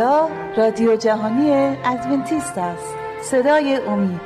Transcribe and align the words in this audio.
اینجا 0.00 0.28
رادیو 0.56 0.96
جهانی 0.96 1.76
ادونتیست 1.84 2.58
است. 2.58 2.94
صدای 3.22 3.76
امید. 3.76 4.20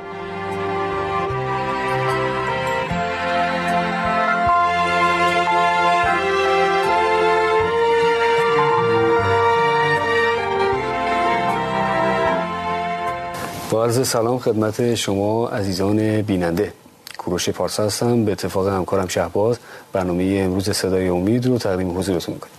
با 13.71 13.83
عرض 13.83 14.07
سلام 14.07 14.39
خدمت 14.39 14.95
شما 14.95 15.47
عزیزان 15.47 16.21
بیننده. 16.21 16.73
کوروش 17.17 17.49
پارسا 17.49 17.83
هستم. 17.83 18.25
به 18.25 18.31
اتفاق 18.31 18.67
همکارم 18.67 19.07
شهباز 19.07 19.59
برنامه 19.93 20.41
امروز 20.45 20.69
صدای 20.69 21.07
امید 21.07 21.47
رو 21.47 21.57
تقدیم 21.57 21.97
حضورتون 21.97 22.33
می‌کنیم. 22.33 22.53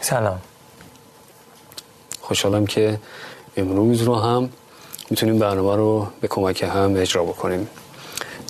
سلام. 0.00 0.38
خوشحالم 2.32 2.66
که 2.66 2.98
امروز 3.56 4.02
رو 4.02 4.14
هم 4.14 4.48
می‌تونیم 5.10 5.38
برنامه 5.38 5.76
رو 5.76 6.06
به 6.20 6.28
کمک 6.28 6.62
هم 6.62 6.94
اجرا 6.96 7.24
بکنیم. 7.24 7.68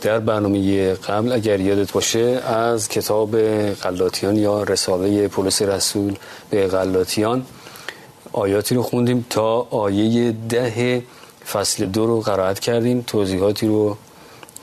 در 0.02 0.18
برنامه 0.18 0.94
قبل 0.94 1.32
اگر 1.32 1.60
یادت 1.60 1.92
باشه 1.92 2.40
از 2.46 2.88
کتاب 2.88 3.34
غلاطیان 3.74 4.36
یا 4.36 4.62
رساله 4.62 5.28
پولس 5.28 5.62
رسول 5.62 6.14
به 6.50 6.66
غلاطیان 6.66 7.46
آیاتی 8.32 8.74
رو 8.74 8.82
خوندیم 8.82 9.26
تا 9.30 9.66
آیه 9.70 10.32
ده 10.48 11.02
فصل 11.52 11.86
دو 11.86 12.06
رو 12.06 12.20
قرائت 12.20 12.58
کردیم 12.60 13.04
توضیحاتی 13.06 13.66
رو 13.66 13.96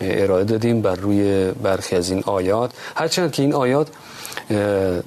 ارائه 0.02 0.44
دادیم 0.44 0.82
بر 0.82 0.96
روی 0.96 1.52
برخی 1.52 1.96
از 1.96 2.12
این 2.12 2.24
آیات. 2.26 2.72
هرچند 2.96 3.32
که 3.32 3.44
این 3.44 3.54
آیات 3.54 3.88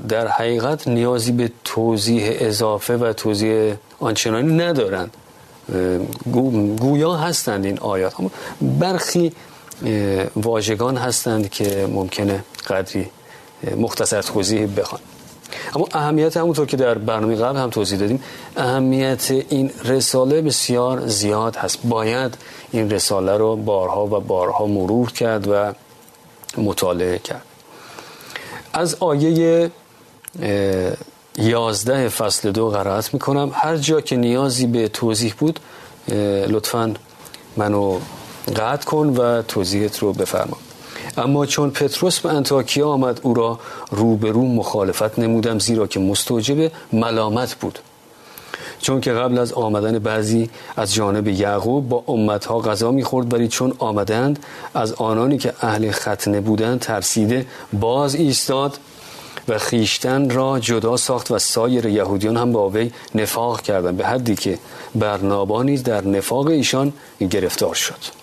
در 0.08 0.26
حقیقت 0.28 0.88
نیازی 0.88 1.32
به 1.32 1.50
توضیح 1.64 2.22
اضافه 2.40 2.96
و 2.96 3.12
توضیح 3.12 3.74
آنچنانی 4.02 4.52
ندارند 4.56 5.16
گویا 6.80 7.14
هستند 7.14 7.64
این 7.64 7.78
آیات. 7.78 8.14
برخی 8.60 9.32
واژگان 10.36 10.96
هستند 10.96 11.50
که 11.50 11.86
ممکنه 11.92 12.44
قدری 12.66 13.10
مختصر 13.76 14.22
توضیح 14.22 14.68
بخوان. 14.76 15.00
اما 15.74 15.88
اهمیت 15.92 16.36
همونطور 16.36 16.66
که 16.66 16.76
در 16.76 16.98
برنامه 16.98 17.36
قبل 17.36 17.58
هم 17.58 17.70
توضیح 17.70 17.98
دادیم 17.98 18.22
اهمیت 18.56 19.30
این 19.30 19.70
رساله 19.84 20.42
بسیار 20.42 21.06
زیاد 21.06 21.56
هست. 21.56 21.78
باید 21.84 22.34
این 22.72 22.90
رساله 22.90 23.36
رو 23.36 23.56
بارها 23.56 24.06
و 24.06 24.20
بارها 24.20 24.66
مرور 24.66 25.12
کرد 25.12 25.48
و 25.48 25.72
مطالعه 26.58 27.18
کرد. 27.18 27.42
از 28.72 28.96
آیه 29.00 29.70
یازده 31.38 32.08
فصل 32.08 32.50
دو 32.50 32.70
قرائت 32.70 33.14
می‌کنم. 33.14 33.50
هر 33.54 33.76
جا 33.76 34.00
که 34.00 34.16
نیازی 34.16 34.66
به 34.66 34.88
توضیح 34.88 35.34
بود 35.38 35.60
لطفا 36.48 36.94
منو 37.56 37.98
قطع 38.56 38.84
کن 38.84 39.06
و 39.08 39.42
توضیحت 39.42 39.98
رو 39.98 40.12
بفرما. 40.12 40.56
اما 41.16 41.46
چون 41.46 41.70
پتروس 41.70 42.20
به 42.20 42.28
انتاکیا 42.32 42.88
آمد 42.88 43.20
او 43.22 43.34
را 43.34 43.58
روبرو 43.90 44.46
مخالفت 44.46 45.18
نمودم 45.18 45.58
زیرا 45.58 45.86
که 45.86 46.00
مستوجب 46.00 46.72
ملامت 46.92 47.54
بود. 47.54 47.78
چون 48.80 49.00
که 49.00 49.12
قبل 49.12 49.38
از 49.38 49.52
آمدن 49.52 49.98
بعضی 49.98 50.50
از 50.76 50.94
جانب 50.94 51.28
یعقوب 51.28 51.88
با 51.88 52.04
امتها 52.08 52.60
غذا 52.60 52.90
می‌خورد 52.90 53.32
ولی 53.32 53.48
چون 53.48 53.72
آمدند 53.78 54.38
از 54.74 54.92
آنانی 54.92 55.38
که 55.38 55.52
اهل 55.60 55.90
ختنه 55.90 56.40
بودند 56.40 56.80
ترسیده 56.80 57.46
باز 57.72 58.14
ایستاد. 58.14 58.78
و 59.48 59.58
خیشتن 59.58 60.30
را 60.30 60.58
جدا 60.58 60.96
ساخت 60.96 61.30
و 61.30 61.38
سایر 61.38 61.86
یهودیان 61.86 62.36
هم 62.36 62.52
با 62.52 62.70
وی 62.70 62.92
نفاق 63.14 63.60
کردند 63.60 63.96
به 63.96 64.06
حدی 64.06 64.34
که 64.34 64.58
برنابا 64.94 65.62
نیز 65.62 65.82
در 65.82 66.04
نفاق 66.04 66.46
ایشان 66.46 66.92
گرفتار 67.30 67.74
شد. 67.74 68.22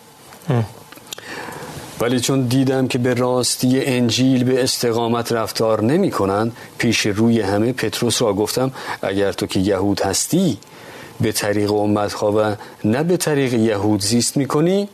ولی 1.99 2.19
چون 2.19 2.41
دیدم 2.41 2.87
که 2.87 2.97
به 2.97 3.13
راستی 3.13 3.85
انجیل 3.85 4.43
به 4.43 4.63
استقامت 4.63 5.31
رفتار 5.31 5.83
نمی 5.83 6.11
کنند 6.11 6.55
پیش 6.77 7.05
روی 7.05 7.41
همه 7.41 7.73
پتروس 7.73 8.21
را 8.21 8.33
گفتم 8.33 8.71
اگر 9.01 9.31
تو 9.31 9.45
که 9.45 9.59
یهود 9.59 10.01
هستی 10.01 10.57
به 11.21 11.31
طریق 11.31 11.71
امتها 11.71 12.31
و 12.31 12.55
نه 12.83 13.03
به 13.03 13.17
طریق 13.17 13.53
یهود 13.53 14.01
زیست 14.01 14.37
می 14.37 14.45
کنی 14.45 14.89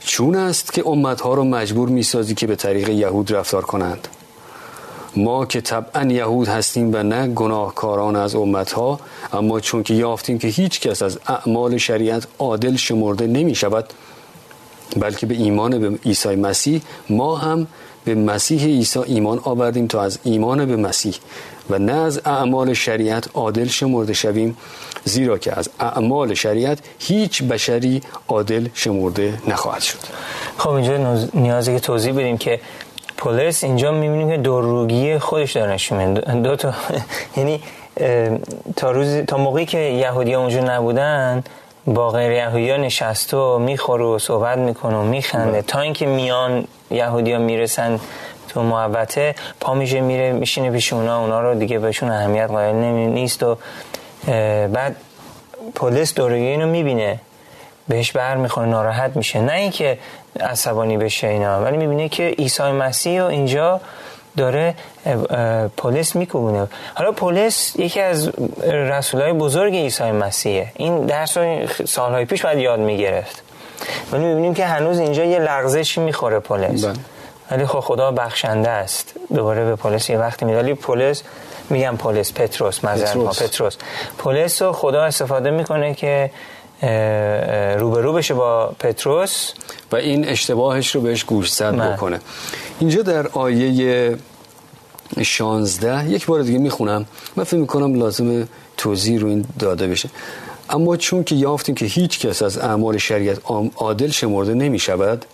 چون 0.00 0.36
است 0.36 0.72
که 0.72 0.88
امتها 0.88 1.34
را 1.34 1.44
مجبور 1.44 1.88
می 1.88 2.02
سازی 2.02 2.34
که 2.34 2.46
به 2.46 2.56
طریق 2.56 2.88
یهود 2.88 3.32
رفتار 3.32 3.64
کنند. 3.64 4.08
ما 5.16 5.46
که 5.46 5.60
طبعا 5.60 6.04
یهود 6.04 6.48
هستیم 6.48 6.94
و 6.94 7.02
نه 7.02 7.28
گناهکاران 7.28 8.16
از 8.16 8.34
امتها 8.34 9.00
اما 9.32 9.60
چون 9.60 9.82
که 9.82 9.94
یافتیم 9.94 10.38
که 10.38 10.48
هیچ 10.48 10.80
کس 10.80 11.02
از 11.02 11.18
اعمال 11.26 11.76
شریعت 11.76 12.26
عادل 12.38 12.76
شمرده 12.76 13.26
نمی 13.26 13.54
شود 13.54 13.84
بلکه 14.96 15.26
به 15.26 15.34
ایمان 15.34 15.78
به 15.78 15.98
عیسی 16.04 16.36
مسیح 16.36 16.82
ما 17.10 17.36
هم 17.36 17.66
به 18.04 18.14
مسیح 18.14 18.64
عیسی 18.64 18.98
ایمان 18.98 19.40
آوردیم 19.44 19.86
تا 19.86 20.02
از 20.02 20.18
ایمان 20.24 20.66
به 20.66 20.76
مسیح 20.76 21.14
و 21.70 21.78
نه 21.78 21.92
از 21.92 22.20
اعمال 22.24 22.74
شریعت 22.74 23.28
عادل 23.34 23.66
شمرده 23.66 24.12
شویم 24.12 24.56
زیرا 25.04 25.38
که 25.38 25.58
از 25.58 25.70
اعمال 25.80 26.34
شریعت 26.34 26.78
هیچ 26.98 27.42
بشری 27.42 28.02
عادل 28.28 28.68
شمرده 28.74 29.38
نخواهد 29.48 29.82
شد. 29.82 29.98
خب 30.58 30.70
اینجا 30.70 31.24
نیازی 31.34 31.74
که 31.74 31.80
توضیح 31.80 32.12
بدیم 32.12 32.38
که 32.38 32.60
پولس 33.20 33.64
اینجا 33.64 33.92
می‌بینیم 33.92 34.28
که 34.30 34.36
دوروگی 34.36 35.18
خودش 35.18 35.52
داره 35.52 35.72
نشون 35.72 36.14
دو 36.14 36.56
تا 36.56 36.74
یعنی 37.36 37.60
تا 38.76 38.90
روز 38.90 39.16
تا 39.16 39.36
موقعی 39.36 39.66
که 39.66 39.78
یهودی 39.78 40.34
اونجا 40.34 40.60
نبودن 40.60 41.44
با 41.86 42.10
غیر 42.10 42.32
یهودی 42.32 42.70
ها 42.70 42.76
نشست 42.76 43.34
و 43.34 43.58
می‌خوره 43.58 44.04
و 44.04 44.18
صحبت 44.18 44.58
می‌کنه 44.58 44.96
و 44.96 45.02
میخنده. 45.02 45.52
بله. 45.52 45.62
تا 45.62 45.80
اینکه 45.80 46.06
میان 46.06 46.64
یهودی 46.90 47.32
ها 47.32 47.38
می‌رسن 47.38 48.00
تو 48.48 48.62
محبته 48.62 49.34
پا 49.60 49.74
میشه 49.74 50.00
میره 50.00 50.32
میشینه 50.32 50.70
پیش 50.70 50.92
اونا. 50.92 51.20
اونا 51.20 51.40
رو 51.40 51.54
دیگه 51.54 51.78
بهشون 51.78 52.10
اهمیت 52.10 52.48
قائل 52.48 52.74
نیست 52.74 53.42
و 53.42 53.58
بعد 54.72 54.96
پلیس 55.74 56.14
دورگی 56.14 56.44
اینو 56.44 56.66
می‌بینه. 56.66 57.20
بهش 57.88 58.12
بر 58.12 58.36
می‌خوره 58.36 58.68
ناراحت 58.68 59.16
میشه. 59.16 59.40
نه 59.40 59.52
اینکه 59.52 59.98
عصبانی 60.40 60.96
بشه 60.96 61.26
اینا. 61.26 61.64
ولی 61.64 61.76
می‌بینه 61.76 62.08
که 62.08 62.34
عیسی 62.38 62.62
مسیح 62.62 63.22
و 63.22 63.24
اینجا 63.24 63.80
داره 64.36 64.74
پلیس 65.76 66.16
میکوبونه. 66.16 66.68
حالا 66.94 67.12
پلیس 67.12 67.76
یکی 67.76 68.00
از 68.00 68.30
رسولای 68.64 69.32
بزرگ 69.32 69.74
عیسی 69.74 70.10
مسیحه. 70.10 70.72
این 70.76 71.06
درس 71.06 71.36
رو 71.36 71.66
سالهای 71.86 72.24
پیش 72.24 72.44
باید 72.44 72.58
یاد 72.58 72.80
می‌گرفت. 72.80 73.42
ولی 74.12 74.24
می‌بینیم 74.24 74.54
که 74.54 74.66
هنوز 74.66 74.98
اینجا 74.98 75.24
یه 75.24 75.38
لغزشی 75.38 76.00
می‌خوره 76.00 76.38
پلیس 76.38 76.84
بله. 76.84 76.94
ولی 77.50 77.66
خب 77.66 77.80
خدا 77.80 78.10
بخشنده 78.10 78.70
است. 78.70 79.14
دوباره 79.34 79.64
به 79.64 79.76
پلیس 79.76 80.10
یه 80.10 80.18
وقتی 80.18 80.44
میده. 80.44 80.58
ولی 80.58 80.74
پلیس 80.74 81.22
میگم 81.70 81.96
پلیس 81.96 82.32
پتروس 82.32 82.80
پتروس. 82.80 83.42
پتروس. 83.42 83.76
پلیس 84.18 84.62
رو 84.62 84.72
خدا 84.72 85.04
استفاده 85.04 85.50
می‌کنه 85.50 85.94
که 85.94 86.30
روبرو 87.78 88.12
بشه 88.12 88.34
با 88.34 88.72
پتروس. 88.78 89.52
و 89.92 89.96
این 89.96 90.28
اشتباهش 90.28 90.94
رو 90.94 91.00
بهش 91.00 91.24
گوشزد 91.24 91.74
بکنه. 91.74 92.20
اینجا 92.80 93.02
در 93.02 93.26
آیه 93.26 94.16
16 95.22 96.10
یک 96.10 96.26
بار 96.26 96.42
دیگه 96.42 96.58
می‌خونم. 96.58 97.06
من 97.36 97.44
فکر 97.44 97.56
می‌کنم 97.56 97.94
لازم 97.94 98.48
توضیح 98.76 99.20
رو 99.20 99.28
این 99.28 99.44
داده 99.58 99.86
بشه. 99.86 100.10
اما 100.70 100.96
چون 100.96 101.24
که 101.24 101.34
یافتیم 101.34 101.74
که 101.74 101.86
هیچ 101.86 102.18
کس 102.18 102.42
از 102.42 102.58
اعمال 102.58 102.98
شریعت 102.98 103.38
عادل 103.76 104.10
شمرده 104.10 104.54
نمی 104.54 104.78
شود 104.78 105.24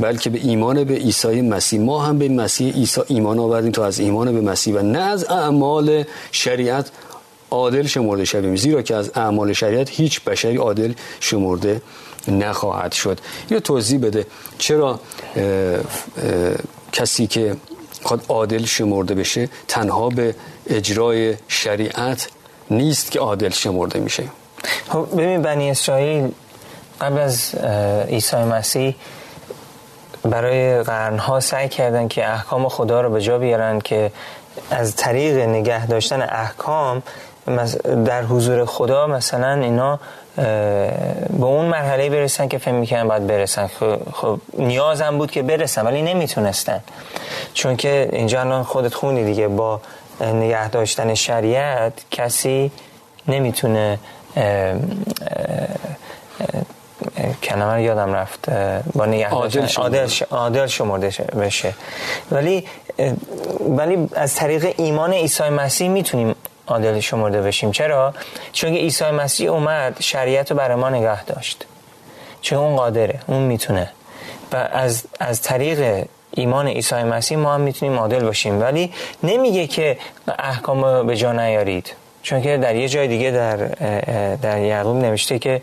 بلکه 0.00 0.30
به 0.30 0.38
ایمان 0.42 0.84
به 0.84 0.94
عیسی 0.94 1.40
مسیح 1.40 1.80
ما 1.80 2.02
هم 2.02 2.18
به 2.18 2.28
مسیح 2.28 2.72
عیسی 2.74 3.00
ایمان 3.06 3.38
آوردیم 3.38 3.72
تا 3.72 3.86
از 3.86 4.00
ایمان 4.00 4.32
به 4.32 4.40
مسیح 4.40 4.74
و 4.74 4.82
نه 4.82 4.98
از 4.98 5.24
اعمال 5.30 6.04
شریعت 6.32 6.90
عادل 7.52 7.86
شمرده 7.86 8.24
شویم. 8.24 8.56
زیرا 8.56 8.82
که 8.82 8.96
از 8.96 9.10
اعمال 9.14 9.52
شریعت 9.52 9.88
هیچ 9.90 10.24
بشری 10.24 10.56
عادل 10.56 10.92
شمرده 11.20 11.82
نخواهد 12.28 12.92
شد. 12.92 13.20
یه 13.50 13.60
توضیح 13.60 14.00
بده 14.00 14.26
چرا 14.58 14.90
اه 14.90 15.42
اه 15.42 15.80
کسی 16.92 17.26
که 17.26 17.56
خود 18.02 18.24
عادل 18.28 18.64
شمرده 18.64 19.14
بشه 19.14 19.48
تنها 19.68 20.08
به 20.08 20.34
اجرای 20.66 21.36
شریعت 21.48 22.28
نیست 22.70 23.10
که 23.10 23.20
عادل 23.20 23.50
شمرده 23.50 23.98
میشه. 24.00 24.24
خب 24.88 25.08
ببین 25.12 25.42
بنی 25.42 25.70
اسرائیل 25.70 26.30
قبل 27.00 27.18
از 27.18 27.54
عیسی 28.08 28.36
مسیح 28.36 28.94
برای 30.22 30.82
قرنها 30.82 31.40
سعی 31.40 31.68
کردن 31.68 32.08
که 32.08 32.28
احکام 32.28 32.68
خدا 32.68 33.00
رو 33.00 33.10
به 33.10 33.20
جا 33.20 33.38
بیارن 33.38 33.80
که 33.80 34.12
از 34.70 34.96
طریق 34.96 35.36
نگه 35.38 35.86
داشتن 35.86 36.22
احکام 36.22 37.02
در 38.04 38.22
حضور 38.22 38.64
خدا 38.64 39.06
مثلا 39.06 39.52
اینا 39.52 40.00
به 40.36 41.44
اون 41.44 41.66
مرحله 41.66 42.10
برسن 42.10 42.48
که 42.48 42.58
فهم 42.58 42.74
می‌کنن 42.74 43.08
باید 43.08 43.26
برسن. 43.26 43.66
خب, 43.66 43.98
خب 44.12 44.40
نیازم 44.58 45.18
بود 45.18 45.30
که 45.30 45.42
برسن 45.42 45.86
ولی 45.86 46.02
نمی‌تونستن. 46.02 46.80
چون 47.54 47.76
که 47.76 48.08
اینجا 48.12 48.40
الان 48.40 48.62
خودت 48.62 48.94
خونی 48.94 49.24
دیگه 49.24 49.48
با 49.48 49.80
نگه 50.20 50.68
داشتن 50.68 51.14
شریعت 51.14 51.92
کسی 52.10 52.70
نمی‌تونه 53.28 53.98
کلمه 57.42 57.82
یادم 57.82 58.14
رفت 58.14 58.50
با 58.94 59.04
عادل, 59.30 59.66
عادل, 59.76 60.08
عادل 60.30 60.66
شمرده 60.66 61.08
بشه. 61.40 61.74
ولی 62.30 62.66
ولی 63.76 64.08
از 64.14 64.34
طریق 64.34 64.74
ایمان 64.76 65.12
عیسی 65.12 65.48
مسیح 65.48 65.88
می‌تونیم 65.88 66.34
عادل 66.72 67.00
شمرده 67.00 67.42
بشیم. 67.42 67.72
چرا؟ 67.72 68.14
چون 68.52 68.72
عیسی 68.74 69.04
مسیح 69.04 69.50
اومد 69.50 69.96
شریعت 70.00 70.50
رو 70.50 70.56
برای 70.56 70.76
ما 70.76 70.90
نگه 70.90 71.24
داشت. 71.24 71.64
چون 72.40 72.58
اون 72.58 72.76
قادره 72.76 73.20
اون 73.26 73.42
می‌تونه. 73.42 73.90
و 74.52 74.56
از 74.72 75.04
از 75.20 75.42
طریق 75.42 76.04
ایمان 76.30 76.68
عیسی 76.68 76.94
مسیح 76.94 77.38
ما 77.38 77.54
هم 77.54 77.60
می‌تونیم 77.60 77.98
عادل 77.98 78.24
باشیم. 78.24 78.60
ولی 78.60 78.92
نمیگه 79.22 79.66
که 79.66 79.98
احکام 80.38 81.06
به 81.06 81.16
جا 81.16 81.32
نیارید. 81.32 81.94
چون 82.22 82.42
که 82.42 82.56
در 82.56 82.74
یه 82.74 82.88
جای 82.88 83.08
دیگه 83.08 83.30
در 83.30 83.56
در 84.36 84.58
یعقوب 84.58 84.96
نوشته 84.96 85.38
که 85.38 85.62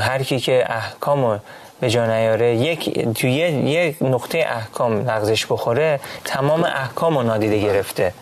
هر 0.00 0.22
کی 0.22 0.40
که 0.40 0.64
احکام 0.68 1.40
به 1.80 1.90
جا 1.90 2.06
نیاره 2.06 2.54
یک 2.54 2.88
یک 3.24 3.96
نقطه 4.00 4.38
احکام 4.48 5.10
لغزش 5.10 5.46
بخوره 5.46 6.00
تمام 6.24 6.64
احکام 6.64 7.18
رو 7.18 7.22
نادیده 7.22 7.58
گرفته. 7.58 8.12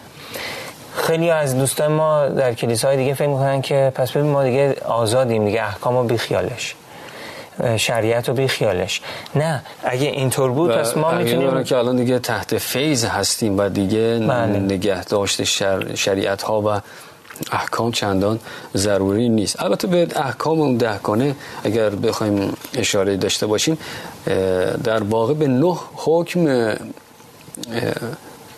خیلی 0.97 1.31
از 1.31 1.59
دوستان 1.59 1.93
ما 1.93 2.29
در 2.29 2.55
کلیساهای 2.55 2.97
دیگه 2.97 3.15
فکر 3.15 3.29
می‌کنن 3.29 3.63
که 3.63 3.93
پس 3.95 4.11
ببین 4.13 4.31
ما 4.31 4.45
دیگه 4.45 4.77
آزادیم 4.85 5.45
دیگه 5.45 5.63
احکام 5.63 5.97
رو 5.97 6.05
بیخیالش. 6.05 6.75
شریعت 7.77 8.29
رو 8.29 8.35
بیخیالش. 8.35 9.01
نه 9.35 9.63
اگه 9.85 10.07
اینطور 10.07 10.51
بود 10.51 10.71
پس 10.71 10.97
ما 10.97 11.13
می‌تونیم 11.13 11.65
که 11.65 11.77
الان 11.77 11.97
دیگه 11.97 12.19
تحت 12.19 12.59
فیض 12.59 13.05
هستیم 13.05 13.59
و 13.59 13.69
دیگه 13.69 14.19
بله. 14.19 14.59
نگه 14.59 15.05
داشت 15.05 15.45
شر... 15.45 15.95
شریعت 15.95 16.43
ها 16.43 16.61
و 16.61 16.81
احکام 17.53 17.93
چندان 17.93 18.41
ضروری 18.77 19.29
نیست. 19.29 19.63
البته 19.63 19.87
به 19.87 20.07
احکام 20.17 20.61
اون 20.61 20.77
دهکانه 20.77 21.35
اگر 21.65 21.91
بخوایم 21.91 22.57
اشاره 22.75 23.17
داشته 23.17 23.47
باشیم 23.47 23.79
در 24.85 25.03
واقع 25.03 25.35
به 25.35 25.47
نه 25.47 25.77
حکم 25.95 26.75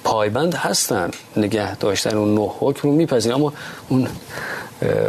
پایبند 0.05 0.55
هستن. 0.55 1.11
نگه 1.37 1.77
داشتن 1.77 2.17
اون 2.17 2.35
نه 2.35 2.51
حکم 2.61 2.89
رو 2.89 2.95
میپذیر 2.95 3.33
اما 3.33 3.53
اون 3.89 4.09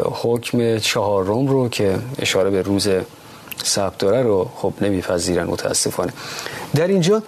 حکم 0.03 0.77
چهارم 0.77 1.47
رو 1.47 1.69
که 1.69 1.99
اشاره 2.19 2.49
به 2.49 2.61
روز 2.61 2.87
سبت 3.63 3.97
داره 3.97 4.21
رو 4.21 4.49
خب 4.55 4.73
نمیپذیرن 4.81 5.47
متاسفانه. 5.47 6.13
در 6.75 6.87
اینجا 6.87 7.23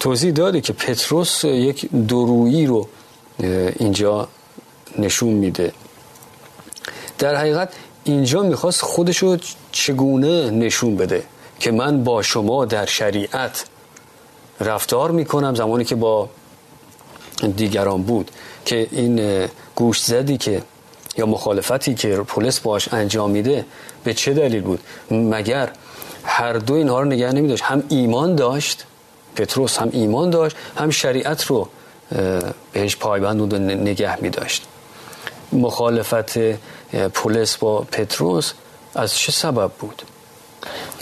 توضیح 0.00 0.32
داده 0.32 0.60
که 0.60 0.72
پتروس 0.72 1.44
یک 1.44 1.90
درویی 2.08 2.66
رو 2.66 2.88
اینجا 3.78 4.28
نشون 4.98 5.32
میده. 5.32 5.72
در 7.18 7.36
حقیقت 7.36 7.72
اینجا 8.04 8.42
می‌خواست 8.42 8.82
خودش 8.82 9.18
رو 9.18 9.36
چگونه 9.72 10.50
نشون 10.50 10.96
بده 10.96 11.22
که 11.60 11.70
من 11.72 12.04
با 12.04 12.22
شما 12.22 12.64
در 12.64 12.86
شریعت 12.86 13.64
رفتار 14.60 15.10
می‌کنم 15.10 15.54
زمانی 15.54 15.84
که 15.84 15.94
با 15.94 16.28
دیگران 17.56 18.02
بود 18.02 18.30
که 18.64 18.86
این 18.90 19.46
گوش 19.74 20.04
زدی 20.04 20.36
که 20.38 20.62
یا 21.16 21.26
مخالفتی 21.26 21.94
که 21.94 22.16
پلیس 22.16 22.60
باش 22.60 22.94
انجام 22.94 23.30
میده 23.30 23.64
به 24.04 24.14
چه 24.14 24.34
دلیل 24.34 24.62
بود؟ 24.62 24.80
مگر 25.10 25.70
هر 26.24 26.52
دو 26.52 26.74
اینها 26.74 27.00
رو 27.00 27.06
نگه 27.06 27.32
نمی 27.32 27.48
داشت 27.48 27.62
هم 27.62 27.82
ایمان 27.88 28.34
داشت 28.34 28.84
پتروس 29.36 29.78
هم 29.78 29.88
ایمان 29.92 30.30
داشت 30.30 30.56
هم 30.76 30.90
شریعت 30.90 31.44
رو 31.44 31.68
بهش 32.72 32.96
پایبند 32.96 33.38
بود 33.38 33.54
و 33.54 33.58
نگه 33.58 34.22
می 34.22 34.30
داشت 34.30 34.66
مخالفت 35.52 36.38
پلیس 37.14 37.56
با 37.56 37.80
پتروس 37.80 38.52
از 38.94 39.16
چه 39.16 39.32
سبب 39.32 39.70
بود؟ 39.78 40.02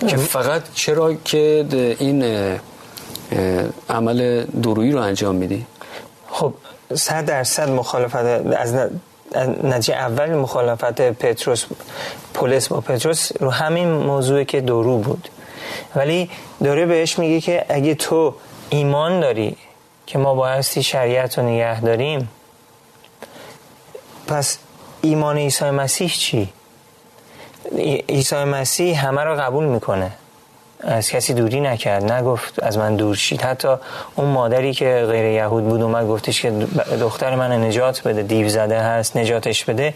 که 0.08 0.16
فقط 0.16 0.62
چرا 0.74 1.14
که 1.14 1.66
این 1.98 2.22
عمل 3.88 4.44
درویی 4.44 4.92
رو 4.92 5.00
انجام 5.00 5.34
میدی؟ 5.34 5.66
خب 6.30 6.54
صد 6.94 7.24
درصد 7.24 7.68
مخالفت 7.68 8.24
از 8.56 8.74
نتیجه 9.64 9.94
اول 9.94 10.34
مخالفت 10.34 11.00
پتروس 11.00 11.64
پلیس 12.34 12.68
با 12.68 12.80
پتروس 12.80 13.32
رو 13.40 13.50
همین 13.50 13.88
موضوع 13.92 14.44
که 14.44 14.60
درو 14.60 14.98
بود. 14.98 15.28
ولی 15.96 16.30
داره 16.64 16.86
بهش 16.86 17.18
میگه 17.18 17.40
که 17.40 17.66
اگه 17.68 17.94
تو 17.94 18.34
ایمان 18.70 19.20
داری 19.20 19.56
که 20.06 20.18
ما 20.18 20.34
بایستی 20.34 20.82
شریعت 20.82 21.38
رو 21.38 21.44
نگه 21.44 21.80
داریم 21.80 22.28
پس 24.26 24.58
ایمان 25.02 25.38
عیسی 25.38 25.70
مسیح 25.70 26.08
چی؟ 26.08 26.52
عیسی 28.08 28.44
مسیح 28.44 29.06
همه 29.06 29.24
رو 29.24 29.40
قبول 29.40 29.64
می‌کنه. 29.64 30.12
از 30.82 31.10
کسی 31.10 31.34
دوری 31.34 31.60
نکرد 31.60 32.12
نگفت 32.12 32.62
از 32.62 32.78
من 32.78 32.96
دور 32.96 33.16
شید. 33.16 33.42
حتی 33.42 33.68
اون 34.14 34.28
مادری 34.28 34.74
که 34.74 35.06
غیر 35.08 35.24
یهود 35.24 35.64
بود 35.64 35.82
اومد 35.82 36.08
گفتش 36.08 36.42
که 36.42 36.50
دختر 37.00 37.34
من 37.34 37.64
نجات 37.64 38.02
بده 38.02 38.22
دیو 38.22 38.48
زده 38.48 38.80
هست 38.80 39.16
نجاتش 39.16 39.64
بده. 39.64 39.94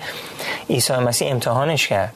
عیسی 0.70 0.92
مسیح 0.92 1.30
امتحانش 1.30 1.88
کرد. 1.88 2.14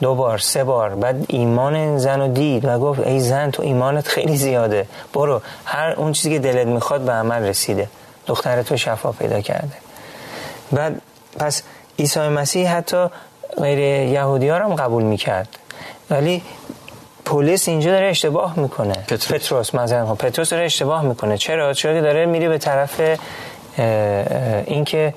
دو 0.00 0.14
بار 0.14 0.38
سه 0.38 0.64
بار. 0.64 0.94
بعد 0.94 1.24
ایمان 1.28 1.98
زن 1.98 2.20
رو 2.20 2.28
دید 2.28 2.64
و 2.64 2.78
گفت 2.78 3.00
ای 3.00 3.20
زن 3.20 3.50
تو 3.50 3.62
ایمانت 3.62 4.08
خیلی 4.08 4.36
زیاده. 4.36 4.86
برو. 5.14 5.42
هر 5.64 5.90
اون 5.90 6.12
چیزی 6.12 6.30
که 6.30 6.38
دلت 6.38 6.66
می‌خواد 6.66 7.00
به 7.00 7.12
عمل 7.12 7.42
رسیده. 7.42 7.88
دختر 8.26 8.62
تو 8.62 8.76
شفا 8.76 9.12
پیدا 9.12 9.40
کرده. 9.40 9.76
بعد 10.72 11.00
پس 11.38 11.62
عیسی 11.98 12.20
مسیح 12.20 12.76
حتی 12.76 13.06
غیر 13.58 13.78
یهودی 13.78 14.48
ها 14.48 14.56
هم 14.58 14.74
قبول 14.74 15.02
می‌کرد. 15.02 15.48
ولی 16.10 16.42
پلیس 17.24 17.68
اینجا 17.68 17.90
داره 17.90 18.06
اشتباه 18.06 18.58
می‌کنه. 18.58 18.92
پتروس, 18.92 19.32
پتروس 19.32 19.74
مثلا 19.74 20.14
پتروس 20.14 20.50
داره 20.50 20.64
اشتباه 20.64 21.02
می‌کنه. 21.02 21.38
چرا؟ 21.38 21.74
چرا 21.74 21.94
که 21.94 22.00
داره 22.00 22.26
میره 22.26 22.48
به 22.48 22.58
طرف 22.58 23.00
اینکه 24.66 25.14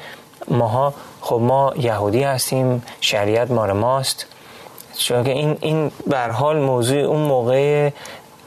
ماها 0.47 0.93
خب 1.21 1.39
ما 1.41 1.73
یهودی 1.77 2.23
هستیم 2.23 2.83
شریعت 3.01 3.51
مار 3.51 3.73
ماست. 3.73 4.25
چون 4.97 5.23
که 5.23 5.31
این 5.31 5.57
این 5.61 5.91
به 6.07 6.19
حال 6.19 6.59
موضوع 6.59 6.99
اون 6.99 7.21
موقع 7.21 7.89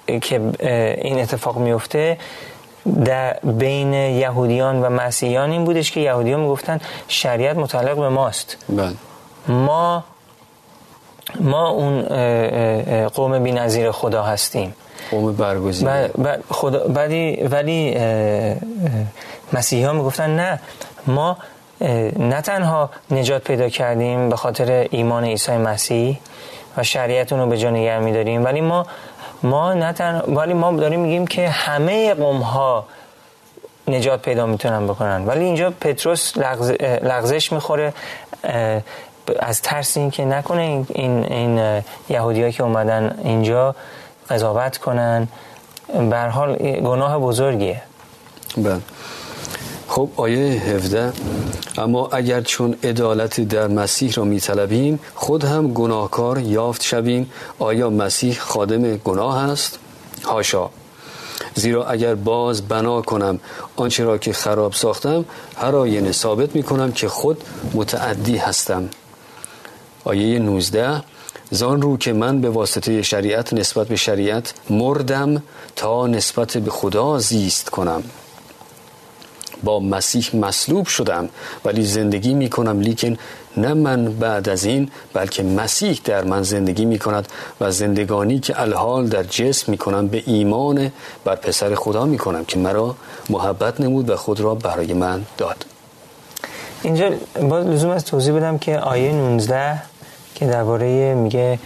که 0.06 0.40
این 1.02 1.20
اتفاق 1.20 1.58
میفته 1.58 2.18
در 3.04 3.36
بین 3.42 3.92
یهودیان 3.92 4.82
و 4.82 4.88
مسیحیان 4.88 5.50
این 5.50 5.64
بودش 5.64 5.92
که 5.92 6.00
یهودیان 6.00 6.40
می‌گفتن 6.40 6.80
شریعت 7.08 7.56
متعلق 7.56 7.96
به 7.96 8.08
ماست. 8.08 8.56
بله. 8.68 8.92
ما 9.48 10.04
ما 11.40 11.68
اون 11.68 12.02
قوم 13.08 13.38
بی 13.38 13.52
نظیر 13.52 13.90
خدا 13.90 14.22
هستیم. 14.22 14.74
قوم 15.10 15.32
برگزیده. 15.32 16.10
خدا 16.50 16.88
ولی 16.88 17.36
ولی 17.36 17.96
مسیحی 19.52 19.84
ها 19.84 19.92
می‌گفتن 19.92 20.30
نه 20.36 20.60
ما 21.06 21.36
نه 22.18 22.40
تنها 22.40 22.90
نجات 23.10 23.44
پیدا 23.44 23.68
کردیم 23.68 24.28
به 24.28 24.36
خاطر 24.36 24.86
ایمان 24.90 25.24
عیسی 25.24 25.52
مسیح 25.52 26.18
و 26.76 26.82
شریعت 26.82 27.32
رو 27.32 27.46
به 27.46 27.58
جا 27.58 27.70
نگه 27.70 27.98
میداریم 27.98 28.44
ولی 28.44 28.60
ما 28.60 28.86
ما 29.42 29.74
نه 29.74 30.22
ولی 30.28 30.54
ما 30.54 30.72
داریم 30.72 31.00
میگیم 31.00 31.26
که 31.26 31.48
همه 31.48 32.14
قوم 32.14 32.40
ها 32.40 32.84
نجات 33.88 34.22
پیدا 34.22 34.46
می‌تونن 34.46 34.86
بکنن. 34.86 35.26
ولی 35.26 35.44
اینجا 35.44 35.70
پتروس 35.70 36.36
لغز... 36.36 36.70
لغزش 37.02 37.52
می‌خوره 37.52 37.92
از 39.38 39.62
ترس 39.62 39.96
این 39.96 40.10
که 40.10 40.24
نکنه 40.24 40.60
این, 40.60 40.86
این, 40.88 41.32
این 41.32 41.82
یهودی 42.08 42.52
که 42.52 42.62
اومدن 42.62 43.18
اینجا 43.24 43.74
قضاوت 44.30 44.78
کنن 44.78 45.28
حال 46.30 46.56
گناه 46.56 47.18
بزرگیه. 47.18 47.82
بله. 48.56 48.80
خب 49.88 50.08
آیه 50.16 50.52
17 50.52 51.12
اما 51.78 52.08
اگر 52.08 52.40
چون 52.40 52.76
عدالت 52.84 53.40
در 53.40 53.68
مسیح 53.68 54.12
را 54.12 54.24
میطلبیم 54.24 55.00
خود 55.14 55.44
هم 55.44 55.72
گناهکار 55.72 56.38
یافت 56.38 56.82
شویم 56.82 57.30
آیا 57.58 57.90
مسیح 57.90 58.38
خادم 58.38 58.96
گناه 58.96 59.50
است؟ 59.50 59.78
هاشا 60.24 60.70
زیرا 61.54 61.86
اگر 61.86 62.14
باز 62.14 62.68
بنا 62.68 63.02
کنم 63.02 63.40
آنچه 63.76 64.04
را 64.04 64.18
که 64.18 64.32
خراب 64.32 64.72
ساختم 64.72 65.24
هر 65.56 65.76
آینه 65.76 66.12
ثابت 66.12 66.56
می 66.56 66.62
کنم 66.62 66.92
که 66.92 67.08
خود 67.08 67.44
متعدی 67.74 68.36
هستم. 68.36 68.88
آیه 70.04 70.38
19 70.38 71.02
زان 71.50 71.82
رو 71.82 71.96
که 71.96 72.12
من 72.12 72.40
به 72.40 72.50
واسطه 72.50 73.02
شریعت 73.02 73.52
نسبت 73.52 73.88
به 73.88 73.96
شریعت 73.96 74.54
مردم 74.70 75.42
تا 75.76 76.06
نسبت 76.06 76.56
به 76.56 76.70
خدا 76.70 77.18
زیست 77.18 77.70
کنم. 77.70 78.02
با 79.64 79.80
مسیح 79.80 80.36
مصلوب 80.36 80.86
شدم 80.86 81.28
ولی 81.64 81.82
زندگی 81.84 82.34
می 82.34 82.50
کنم 82.50 82.80
لیکن 82.80 83.16
نه 83.56 83.74
من 83.74 84.12
بعد 84.12 84.48
از 84.48 84.64
این 84.64 84.90
بلکه 85.12 85.42
مسیح 85.42 86.00
در 86.04 86.24
من 86.24 86.42
زندگی 86.42 86.84
می 86.84 86.98
کند 86.98 87.28
و 87.60 87.70
زندگانی 87.70 88.38
که 88.38 88.60
الحال 88.60 89.06
در 89.06 89.22
جسم 89.22 89.72
می 89.72 89.78
کنم 89.78 90.08
به 90.08 90.22
ایمان 90.26 90.92
بر 91.24 91.34
پسر 91.34 91.74
خدا 91.74 92.04
می 92.04 92.18
کنم 92.18 92.44
که 92.44 92.58
مرا 92.58 92.96
محبت 93.30 93.80
نمود 93.80 94.10
و 94.10 94.16
خود 94.16 94.40
را 94.40 94.54
برای 94.54 94.92
من 94.92 95.24
داد. 95.38 95.64
اینجا 96.82 97.10
باز 97.40 97.66
لزوم 97.66 97.90
از 97.90 98.04
توضیح 98.04 98.34
بدم 98.34 98.58
که 98.58 98.78
آیه 98.78 99.12
19 99.12 99.82
که 100.34 100.46
درباره 100.46 101.14
میگه 101.14 101.58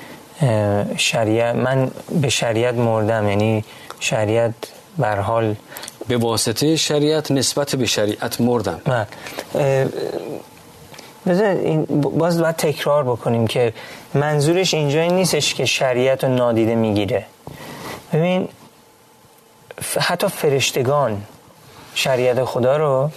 شریعت 0.97 1.55
من 1.57 1.91
به 2.21 2.29
شریعت 2.29 2.75
مردم 2.75 3.29
یعنی 3.29 3.65
شریعت 4.01 4.55
بر 4.99 5.21
حال 5.21 5.55
به 6.09 6.17
واسطه 6.17 6.77
شریعت 6.77 7.31
نسبت 7.31 7.75
به 7.75 7.87
شریعت 7.87 8.41
مردم. 8.41 9.07
این 11.27 11.85
باز 12.19 12.41
باید 12.41 12.57
تکرار 12.57 13.05
بکنیم 13.05 13.47
که 13.47 13.73
منظورش 14.15 14.75
اینجا 14.75 15.05
نیستش 15.05 15.55
که 15.55 15.65
شریعت 15.65 16.25
رو 16.25 16.35
نادیده 16.35 16.75
می‌گیره. 16.75 17.27
ببین 18.13 18.49
حتی 20.01 20.29
فرشتگان 20.29 21.23
شریعت 21.95 22.45
خدا 22.45 22.77
رو 22.77 23.11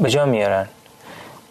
به 0.00 0.10
جا 0.10 0.24
میارن؟ 0.24 0.68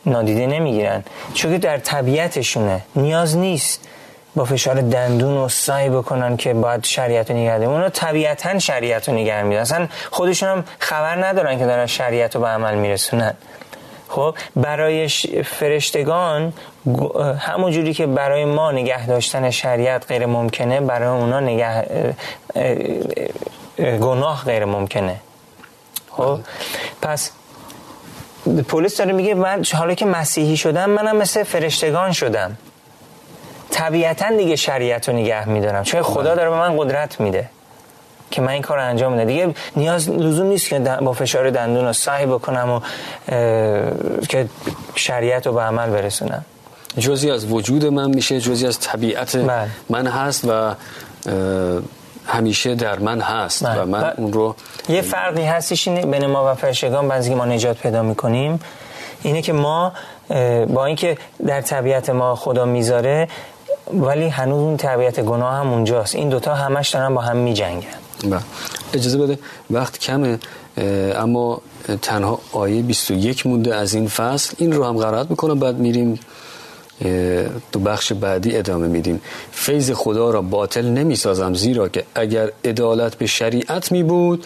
نادیده 0.06 0.48
نمی‌گیرن. 0.48 1.04
چون 1.34 1.52
که 1.52 1.58
در 1.58 1.78
طبیعتشونه. 1.78 2.82
نیاز 2.96 3.38
نیست 3.38 3.88
با 4.36 4.46
فشار 4.46 4.82
دندون 4.82 5.38
و 5.38 5.50
سعی 5.50 5.90
بکنن 5.90 6.38
که 6.38 6.54
باید 6.54 6.84
شریعت 6.84 7.32
رو 7.32 7.38
نگه 7.38 7.54
اونا 7.54 7.90
طبیعتا 7.90 8.60
شریعت 8.60 9.10
رو 9.10 9.16
نگه 9.16 9.44
میدن 9.44 9.62
اصلا 9.62 9.88
خودشون 10.12 10.50
هم 10.50 10.64
خبر 10.80 11.26
ندارن 11.28 11.60
که 11.60 11.66
دارن 11.66 11.86
شریعت 11.86 12.36
رو 12.36 12.42
به 12.42 12.48
عمل 12.48 12.76
میرسونن. 12.76 13.34
خب 14.10 14.36
برای 14.56 15.08
فرشتگان 15.46 16.54
همون 17.40 17.72
جوری 17.72 17.94
که 17.94 18.08
برای 18.08 18.46
ما 18.46 18.72
نگه 18.72 19.08
داشتن 19.08 19.50
شریعت 19.50 20.08
غیر 20.08 20.26
ممکنه 20.26 20.82
برای 20.82 21.22
اونا 21.22 21.40
نگه 21.40 21.86
گناه 23.78 24.44
غیر 24.46 24.66
ممکنه. 24.66 25.16
خب 26.12 26.40
پس 27.02 27.32
پلیس 28.68 28.98
داره 28.98 29.14
میگه 29.14 29.34
من 29.34 29.64
حالا 29.74 29.94
که 29.94 30.06
مسیحی 30.06 30.58
شدم 30.58 30.90
منم 30.90 31.18
مثل 31.18 31.44
فرشتگان 31.44 32.12
شدم. 32.12 32.58
طبیعتا 33.72 34.38
دیگه 34.38 34.56
شریعت 34.56 35.10
رو 35.10 35.16
نگه 35.16 35.50
میدارم. 35.50 35.84
چون 35.84 36.02
خدا 36.02 36.36
داره 36.36 36.50
به 36.50 36.56
من 36.56 36.78
قدرت 36.78 37.20
میده 37.20 37.50
که 38.32 38.42
من 38.42 38.50
این 38.50 38.62
کار 38.62 38.80
انجام 38.80 39.12
میده 39.12 39.26
دیگه 39.26 39.54
نیاز 39.76 40.10
لزوم 40.10 40.48
نیست 40.48 40.70
که 40.70 40.80
با 40.80 41.14
فشار 41.14 41.50
دندون 41.50 41.86
رو 41.86 41.94
سعی 41.94 42.26
بکنم 42.26 42.70
و 42.70 42.80
که 44.30 44.48
شریعت 44.96 45.48
رو 45.48 45.54
به 45.54 45.62
عمل 45.62 45.90
برسونم. 45.90 46.46
جزی 47.00 47.32
از 47.32 47.52
وجود 47.52 47.86
من 47.86 48.10
میشه 48.10 48.42
جزی 48.42 48.68
از 48.68 48.80
طبیعت 48.80 49.38
بله. 49.38 49.68
من 49.90 50.08
هست 50.08 50.46
و 50.46 50.76
همیشه 52.28 52.76
در 52.76 53.00
من 53.00 53.22
هست 53.22 53.66
و 53.66 53.86
من 53.86 54.14
اون 54.18 54.34
رو 54.34 54.56
یه 54.90 55.02
فرقی 55.02 55.44
هستش 55.44 55.88
اینه 55.88 56.06
بین 56.06 56.26
ما 56.26 56.52
و 56.52 56.56
فرشگان 56.56 57.08
بعضی 57.08 57.36
ما 57.36 57.46
نجات 57.46 57.78
پیدا 57.78 58.04
می‌کنیم 58.04 58.60
اینه 59.24 59.42
که 59.42 59.54
ما 59.54 59.94
با 60.68 60.86
اینکه 60.86 61.18
در 61.48 61.62
طبیعت 61.62 62.10
ما 62.10 62.36
خدا 62.36 62.66
می‌ذاره 62.66 63.28
ولی 63.94 64.28
هنوز 64.28 64.62
اون 64.62 64.78
طبیعت 64.78 65.20
گناه 65.20 65.54
هم 65.54 65.74
اونجاست. 65.74 66.16
این 66.16 66.30
دوتا 66.30 66.56
همش 66.56 66.90
دارن 66.90 67.16
با 67.16 67.22
هم 67.22 67.38
میجنگن. 67.38 67.88
بله. 68.24 68.40
اجازه 68.94 69.18
بده 69.18 69.40
وقت 69.70 69.98
کمه 69.98 70.40
اما 71.16 71.62
تنها 72.02 72.40
آیه 72.52 72.82
21 72.82 73.48
مونده 73.48 73.76
از 73.76 73.94
این 73.94 74.08
فصل. 74.08 74.56
این 74.58 74.72
رو 74.72 74.86
هم 74.86 74.98
قرارت 74.98 75.30
می‌کنم 75.30 75.60
بعد 75.60 75.78
میریم 75.78 76.20
تو 77.72 77.80
بخش 77.86 78.14
بعدی 78.14 78.58
ادامه 78.58 78.88
میدیم. 78.88 79.22
فیض 79.52 79.92
خدا 79.92 80.30
را 80.30 80.42
باطل 80.42 80.86
نمی‌سازم 80.86 81.54
زیرا 81.54 81.90
که 81.90 82.04
اگر 82.16 82.52
عدالت 82.66 83.16
به 83.16 83.26
شریعت 83.26 83.92
می 83.92 84.04
بود 84.04 84.46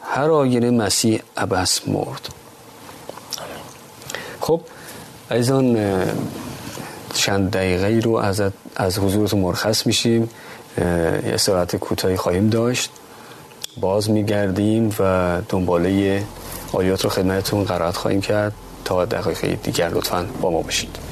هر 0.00 0.30
آینه 0.30 0.70
مسیح 0.70 1.22
عبس 1.36 1.88
مرد. 1.88 2.28
خب 4.40 4.60
ایزان 5.30 5.78
چند 7.14 7.50
دقیقه 7.50 8.00
رو 8.04 8.16
از, 8.16 8.42
از 8.76 8.98
حضورتون 8.98 9.40
مرخص 9.40 9.86
میشیم. 9.86 10.30
یه 11.26 11.36
ساعت 11.36 11.76
کوتاهی 11.76 12.16
خواهیم 12.16 12.48
داشت. 12.48 12.90
باز 13.80 14.10
میگردیم 14.10 14.94
و 14.98 15.38
دنباله 15.48 16.22
آیات 16.72 17.04
رو 17.04 17.10
خدمتتون 17.10 17.64
قرارت 17.64 17.96
خواهیم 17.96 18.20
کرد. 18.20 18.52
تا 18.84 19.04
دقیقه 19.04 19.54
دیگر 19.54 19.88
لطفا 19.88 20.26
با 20.40 20.50
ما 20.50 20.62
باشید. 20.62 21.09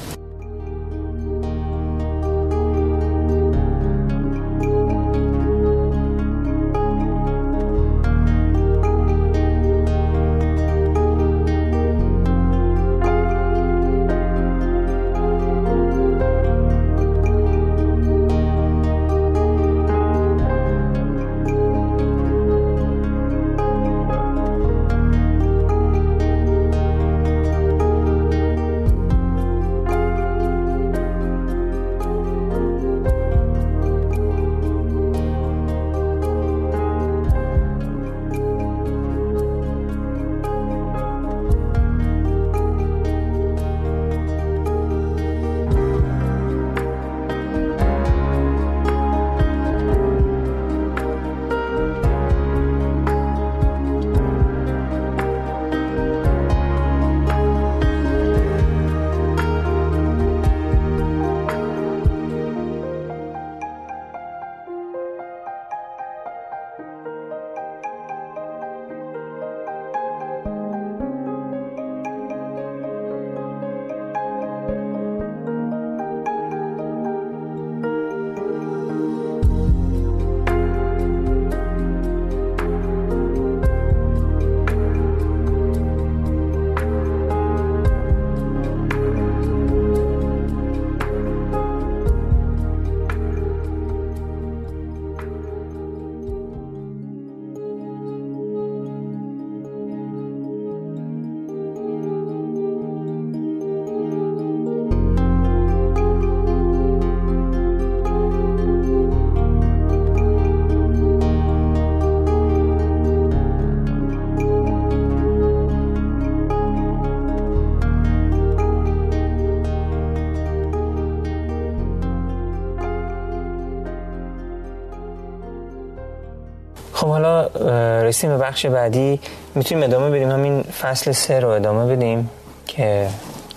رسیم 128.03 128.29
به 128.29 128.37
بخش 128.37 128.65
بعدی. 128.65 129.19
می‌تونیم 129.55 129.83
ادامه 129.83 130.09
بدیم؟ 130.09 130.31
همین 130.31 130.61
فصل 130.61 131.11
سه 131.11 131.39
رو 131.39 131.49
ادامه 131.49 131.95
بدیم 131.95 132.29
که 132.67 133.09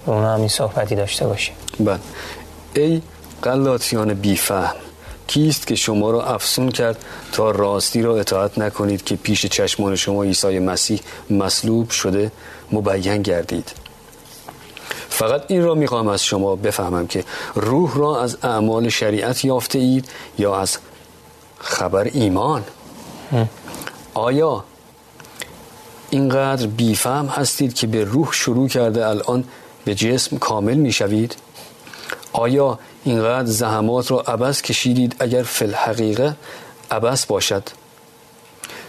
اونا 0.07 0.35
همین 0.35 0.49
صحبتی 0.49 0.95
داشته 0.95 1.27
باشیم. 1.27 1.55
بله. 1.81 1.99
ای 2.75 3.03
قلاتیان 3.43 4.15
بیفهم 4.15 4.75
کیست 5.27 5.67
که 5.67 5.75
شما 5.75 6.11
را 6.11 6.25
افسون 6.25 6.71
کرد 6.71 7.05
تا 7.33 7.51
راستی 7.51 8.03
را 8.03 8.17
اطاعت 8.17 8.59
نکنید 8.59 9.05
که 9.05 9.17
پیش 9.17 9.47
چشمان 9.47 9.97
شما 9.97 10.23
عیسی 10.23 10.59
مسیح 10.59 11.01
مصلوب 11.31 11.91
شده 11.91 12.33
مبین 12.73 13.23
گردید؟ 13.23 13.73
فقط 15.09 15.43
این 15.49 15.65
را 15.65 15.75
می‌خواهم 15.75 16.09
از 16.09 16.25
شما 16.25 16.57
بفهمم 16.57 17.07
که 17.07 17.25
روح 17.55 17.97
را 17.97 18.23
از 18.23 18.37
اعمال 18.43 18.89
شریعت 18.89 19.45
یافته 19.45 19.79
اید 19.79 20.09
یا 20.39 20.57
از 20.57 20.79
خبر 21.59 22.11
ایمان؟ 22.13 22.65
آیا 24.15 24.65
اینقدر 26.11 26.67
بیفهم 26.67 27.27
هستید 27.27 27.75
که 27.75 27.87
به 27.87 28.05
روح 28.05 28.33
شروع 28.33 28.69
کرده 28.69 29.07
الان 29.07 29.45
به 29.85 29.95
جسم 29.95 30.39
کامل 30.39 30.75
می‌شوید 30.75 31.37
آیا 32.33 32.79
اینقدر 33.05 33.47
زحمات 33.47 34.11
را 34.11 34.21
عبس 34.21 34.63
کشیدید 34.63 35.17
اگر 35.19 35.43
فی 35.43 35.65
الحقیقه 35.65 36.37
عبس 36.91 37.27
باشد 37.27 37.63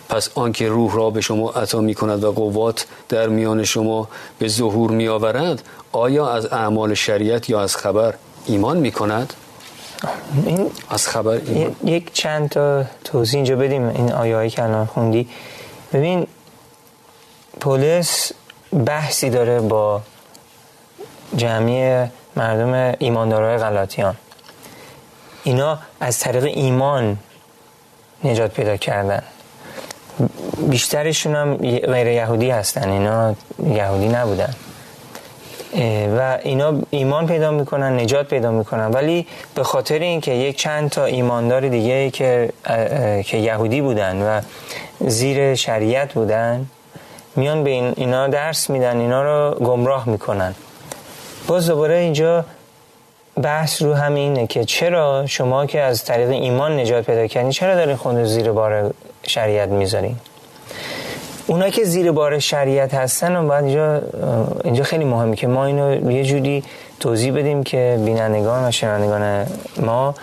پس 0.10 0.30
آنکه 0.36 0.70
روح 0.70 0.96
را 0.96 1.10
به 1.10 1.22
شما 1.22 1.52
عطا 1.52 1.82
می 1.82 1.96
کند 1.96 2.24
و 2.24 2.32
قوات 2.32 2.86
در 3.10 3.28
میان 3.28 3.64
شما 3.64 4.08
به 4.40 4.48
ظهور 4.48 4.92
می 4.92 5.08
آورد 5.08 5.62
آیا 5.92 6.30
از 6.30 6.46
اعمال 6.46 6.94
شریعت 6.94 7.50
یا 7.50 7.62
از 7.62 7.76
خبر 7.76 8.14
ایمان 8.46 8.78
می 8.78 8.92
کند؟ 8.92 9.34
این 10.46 10.72
از 10.90 11.08
خبر 11.08 11.42
ایمان 11.46 11.76
یک 11.86 12.14
چند 12.14 12.50
تا 12.50 12.84
توضیح 13.04 13.36
اینجا 13.36 13.56
بدیم 13.56 13.88
این 13.88 14.12
آیه 14.12 14.50
که 14.50 14.64
الان 14.64 14.86
خوندی. 14.86 15.30
ببین 15.94 16.28
پولس 17.60 18.32
بحثی 18.86 19.30
داره 19.30 19.60
با 19.60 20.02
جمعی 21.36 22.10
مردم 22.36 22.96
ایماندارای 23.00 23.58
غلاطیان. 23.58 24.16
اینا 25.44 25.80
از 26.00 26.20
طریق 26.20 26.44
ایمان 26.44 27.18
نجات 28.24 28.52
پیدا 28.54 28.78
کردن. 28.78 29.24
بیشترشون 30.70 31.36
هم 31.36 31.58
غیر 31.58 32.08
یهودی 32.08 32.50
هستن 32.50 32.90
اینا 32.90 33.36
یهودی 33.60 34.08
نبودن. 34.08 34.54
و 36.18 36.38
اینا 36.44 36.74
ایمان 36.90 37.28
پیدا 37.28 37.52
می‌کنن 37.52 38.00
نجات 38.00 38.28
پیدا 38.28 38.52
می‌کنن. 38.52 38.92
ولی 38.92 39.28
به 39.56 39.64
خاطر 39.64 40.00
اینکه 40.00 40.32
یک 40.32 40.58
چند 40.58 40.90
تا 40.90 41.06
ایماندار 41.06 41.70
دیگه 41.70 42.10
که 42.10 42.50
که 43.26 43.38
یهودی 43.38 43.82
بودن 43.82 44.22
و 44.22 44.42
زیر 45.10 45.56
شریعت 45.56 46.14
بودن 46.14 46.66
میان 47.36 47.64
به 47.64 47.70
این 47.70 47.94
اینا 47.98 48.28
درس 48.28 48.70
میدن 48.70 49.00
اینا 49.00 49.24
رو 49.24 49.56
گمراه 49.56 50.10
می‌کنن. 50.10 50.56
باز 51.48 51.68
دوباره 51.68 51.96
اینجا 51.96 52.46
بحث 53.42 53.82
رو 53.82 53.94
همینه 53.94 54.48
که 54.48 54.66
چرا 54.66 55.26
شما 55.26 55.66
که 55.66 55.82
از 55.82 56.04
طریق 56.06 56.30
ایمان 56.30 56.80
نجات 56.80 57.06
پیدا 57.06 57.28
کردین 57.28 57.52
چرا 57.52 57.76
دارین 57.76 57.96
خود 57.96 58.24
زیر 58.24 58.52
بار 58.52 58.94
شریعت 59.28 59.70
می‌ذارین؟ 59.70 60.16
اونا 61.48 61.70
که 61.70 61.84
زیر 61.84 62.12
بار 62.12 62.40
شریعت 62.40 62.94
هستن 62.94 63.36
و 63.36 63.48
بعد 63.48 63.64
اینجا 63.64 64.02
اینجا 64.64 64.84
خیلی 64.84 65.06
مهمه 65.06 65.36
که 65.36 65.48
ما 65.48 65.66
اینو 65.66 66.12
یه 66.12 66.24
جوری 66.24 66.64
توضیح 67.00 67.34
بدیم 67.34 67.64
که 67.64 68.00
بینندگان 68.06 68.68
و 68.68 68.72
شنوندگان 68.72 69.48
ما 69.78 70.16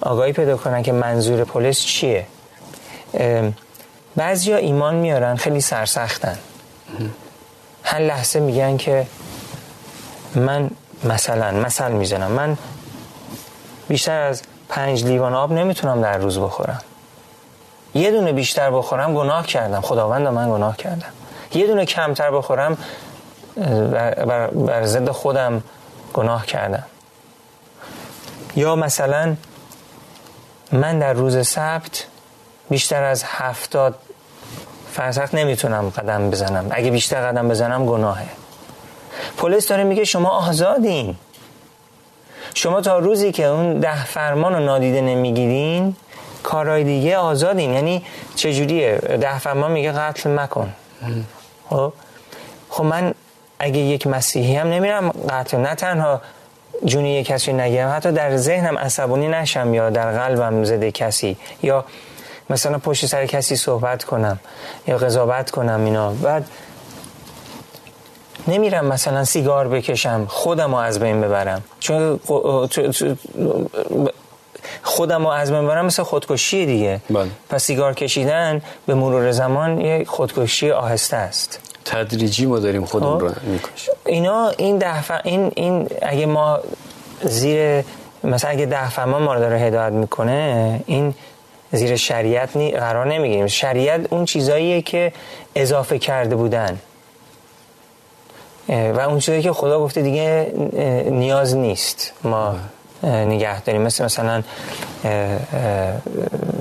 آگاهی 0.00 0.32
پیدا 0.32 0.56
کنن 0.56 0.82
که 0.82 0.92
منظور 0.92 1.44
پلیس 1.44 1.80
چیه. 1.80 2.26
بعضیا 4.16 4.56
ایمان 4.56 4.94
میارن 4.94 5.36
خیلی 5.36 5.60
سرسختن. 5.60 6.38
هر 7.82 7.98
لحظه 7.98 8.40
میگن 8.40 8.76
که 8.76 9.06
من 10.34 10.70
مثلا 11.04 11.50
مثل 11.50 11.92
می‌زنم. 11.92 12.30
من 12.30 12.56
بیشتر 13.88 14.20
از 14.20 14.42
پنج 14.68 15.04
لیوان 15.04 15.34
آب 15.34 15.52
نمی‌تونم 15.52 16.02
در 16.02 16.18
روز 16.18 16.38
بخورم. 16.38 16.80
یه 17.94 18.10
دونه 18.10 18.32
بیشتر 18.32 18.70
بخورم 18.70 19.14
گناه 19.14 19.46
کردم. 19.46 19.80
خداوند 19.80 20.26
من 20.26 20.50
گناه 20.50 20.76
کردم. 20.76 21.12
یه 21.54 21.66
دونه 21.66 21.84
کمتر 21.84 22.30
بخورم 22.30 22.78
بر, 23.56 24.46
بر, 24.46 24.84
ضد 24.84 25.10
خودم 25.10 25.62
گناه 26.14 26.46
کردم. 26.46 26.84
یا 28.56 28.76
مثلا 28.76 29.36
من 30.72 30.98
در 30.98 31.12
روز 31.12 31.46
سبت 31.46 32.06
بیشتر 32.70 33.02
از 33.02 33.24
هفتاد 33.26 33.94
فرسخت 34.92 35.34
نمی‌تونم 35.34 35.90
قدم 35.90 36.30
بزنم. 36.30 36.66
اگه 36.70 36.90
بیشتر 36.90 37.26
قدم 37.26 37.48
بزنم 37.48 37.86
گناهه. 37.86 38.26
پلیس 39.36 39.68
داره 39.68 39.84
میگه 39.84 40.04
شما 40.04 40.28
آزادین. 40.28 41.16
شما 42.54 42.80
تا 42.80 42.98
روزی 42.98 43.32
که 43.32 43.44
اون 43.44 43.80
ده 43.80 44.04
فرمان 44.04 44.54
رو 44.54 44.60
نادیده 44.60 45.00
نمی‌گیرین 45.00 45.96
کارهای 46.42 46.84
دیگه 46.84 47.16
آزادین 47.16 47.72
یعنی 47.72 48.02
چجوریه؟ 48.36 48.98
ده 49.20 49.38
فرمان 49.38 49.72
میگه 49.72 49.92
قتل 49.92 50.30
مکن. 50.30 50.72
خب؟ 51.70 51.92
خب 52.68 52.84
من 52.84 53.14
اگه 53.58 53.78
یک 53.78 54.06
مسیحی 54.06 54.56
هم 54.56 54.68
نمیرم 54.68 55.10
قتل. 55.10 55.58
نه 55.58 55.74
تنها 55.74 56.20
جونی 56.84 57.14
یک 57.14 57.26
کسی 57.26 57.52
نگیرم 57.52 57.92
حتی 57.96 58.12
در 58.12 58.36
ذهنم 58.36 58.78
عصبانی 58.78 59.28
نشم 59.28 59.74
یا 59.74 59.90
در 59.90 60.12
قلبم 60.12 60.64
زده 60.64 60.90
کسی. 60.90 61.36
یا 61.62 61.84
مثلا 62.50 62.78
پشت 62.78 63.06
سر 63.06 63.26
کسی 63.26 63.56
صحبت 63.56 64.04
کنم 64.04 64.40
یا 64.86 64.98
قضاوت 64.98 65.50
کنم 65.50 65.84
اینا. 65.84 66.10
بعد 66.12 66.48
نمیرم 68.48 68.86
مثلا 68.86 69.24
سیگار 69.24 69.68
بکشم 69.68 70.26
خودم 70.28 70.70
رو 70.70 70.76
از 70.76 70.98
بین 70.98 71.20
ببرم. 71.20 71.62
چون 71.80 72.20
خودم 74.82 75.22
رو 75.22 75.28
از 75.28 75.52
بین 75.52 75.62
ببرم 75.62 75.86
مثل 75.86 76.02
خودکشی 76.02 76.66
دیگه. 76.66 77.00
بله. 77.10 77.28
پس 77.48 77.64
سیگار 77.64 77.94
کشیدن 77.94 78.62
به 78.86 78.94
مرور 78.94 79.30
زمان 79.30 79.80
یک 79.80 80.08
خودکشی 80.08 80.70
آهسته 80.70 81.16
است. 81.16 81.58
تدریجی 81.84 82.46
ما 82.46 82.58
داریم 82.58 82.84
خودمون 82.84 83.20
رو 83.20 83.30
می‌کشیم. 83.42 83.94
اینا 84.06 84.48
این 84.48 84.78
دفعه 84.78 85.20
این 85.24 85.52
این 85.56 85.88
اگه 86.02 86.26
ما 86.26 86.60
زیر 87.22 87.84
مثلا 88.24 88.50
اگه 88.50 88.66
ده 88.66 89.04
ما 89.04 89.34
رو 89.34 89.40
داره 89.40 89.58
هدایت 89.58 89.92
می‌کنه 89.92 90.80
این 90.86 91.14
زیر 91.72 91.96
شریعت 91.96 92.56
نی 92.56 92.70
قرار 92.70 93.06
نمی‌گیریم. 93.06 93.46
شریعت 93.46 94.12
اون 94.12 94.24
چیزاییه 94.24 94.82
که 94.82 95.12
اضافه 95.54 95.98
کرده 95.98 96.36
بودن. 96.36 96.78
و 98.68 99.00
اون 99.00 99.18
چیزی 99.18 99.42
که 99.42 99.52
خدا 99.52 99.80
گفته 99.80 100.02
دیگه 100.02 100.52
نیاز 101.10 101.56
نیست. 101.56 102.12
ما 102.24 102.56
نگه 103.04 103.62
داریم. 103.62 103.82
مثل 103.82 104.04
مثلا 104.04 104.42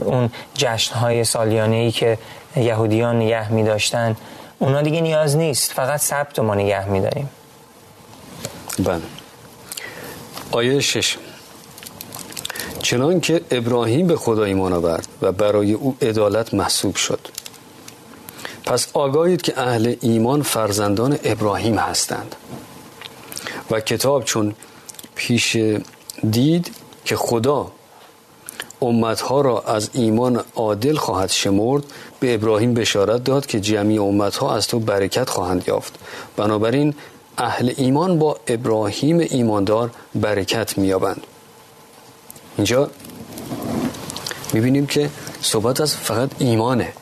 اون 0.05 0.29
جشنهای 0.53 1.23
سالیانه 1.23 1.75
ای 1.75 1.91
که 1.91 2.17
یهودیان 2.55 3.15
نگه 3.15 3.51
می 3.51 3.63
داشتن 3.63 4.15
اونا 4.59 4.81
دیگه 4.81 5.01
نیاز 5.01 5.37
نیست. 5.37 5.71
فقط 5.71 5.99
ثبت 5.99 6.39
ما 6.39 6.55
نگه 6.55 6.89
می 6.89 7.01
داریم 7.01 7.29
بله. 8.79 9.01
آیه 10.51 10.79
شش. 10.79 11.17
چنان 12.81 13.19
که 13.19 13.41
ابراهیم 13.51 14.07
به 14.07 14.15
خدا 14.15 14.43
ایمان 14.43 14.73
آورد 14.73 15.07
و 15.21 15.31
برای 15.31 15.73
او 15.73 15.97
عدالت 16.01 16.53
محسوب 16.53 16.95
شد. 16.95 17.27
پس 18.65 18.87
آگاهید 18.93 19.41
که 19.41 19.59
اهل 19.59 19.95
ایمان 20.01 20.41
فرزندان 20.41 21.19
ابراهیم 21.23 21.77
هستند. 21.77 22.35
و 23.71 23.79
کتاب 23.79 24.23
چون 24.23 24.55
پیش 25.15 25.57
دید 26.29 26.71
که 27.05 27.15
خدا 27.15 27.71
امتها 28.81 29.41
را 29.41 29.59
از 29.61 29.89
ایمان 29.93 30.43
عادل 30.55 30.95
خواهد 30.95 31.29
شمرد 31.29 31.83
به 32.19 32.33
ابراهیم 32.33 32.73
بشارت 32.73 33.23
داد 33.23 33.45
که 33.45 33.59
جمعی 33.59 33.97
امتها 33.97 34.55
از 34.55 34.67
تو 34.67 34.79
برکت 34.79 35.29
خواهند 35.29 35.63
یافت. 35.67 35.95
بنابراین 36.35 36.93
اهل 37.37 37.73
ایمان 37.77 38.19
با 38.19 38.37
ابراهیم 38.47 39.19
ایماندار 39.19 39.89
برکت 40.15 40.77
مییابند. 40.77 41.27
اینجا 42.57 42.89
می‌بینیم 44.53 44.87
که 44.87 45.09
صحبت 45.41 45.81
از 45.81 45.95
فقط 45.95 46.29
ایمانه. 46.39 46.93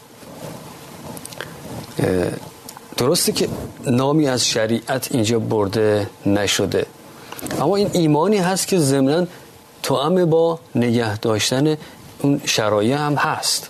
درسته 2.98 3.32
که 3.32 3.50
نامی 3.86 4.28
از 4.28 4.46
شریعت 4.46 5.08
اینجا 5.12 5.40
برده 5.40 6.10
نشده. 6.26 6.86
اما 7.62 7.76
این 7.76 7.90
ایمانی 7.94 8.38
هست 8.38 8.68
که 8.68 8.80
ضمنا 8.80 9.28
توأم 9.84 10.26
با 10.26 10.60
نگه 10.76 11.18
داشتن 11.18 11.78
اون 12.22 12.42
شرایع 12.46 12.98
هم 12.98 13.16
هست. 13.16 13.70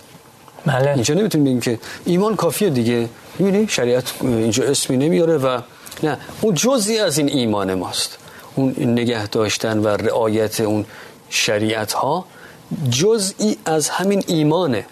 بله. 0.66 0.90
اینجا 0.90 1.14
نمی‌تونیم 1.14 1.44
بگیم 1.44 1.60
که 1.60 1.78
ایمان 2.04 2.36
کافیه 2.36 2.70
دیگه. 2.70 3.08
می‌بینی؟ 3.38 3.68
شریعت 3.68 4.12
اینجا 4.20 4.64
اسمی 4.64 4.96
نمیاره 4.96 5.38
و 5.38 5.60
نه 6.02 6.18
اون 6.40 6.54
جزی 6.54 6.98
از 6.98 7.18
این 7.18 7.28
ایمان 7.28 7.74
ماست. 7.74 8.18
اون 8.54 8.74
نگه 8.78 9.26
داشتن 9.26 9.78
و 9.78 9.88
رعایت 9.88 10.60
اون 10.60 10.86
شریعت 11.30 11.92
ها 11.92 12.24
جزئی 12.90 13.58
از 13.64 13.88
همین 13.88 14.24
ایمانه. 14.26 14.86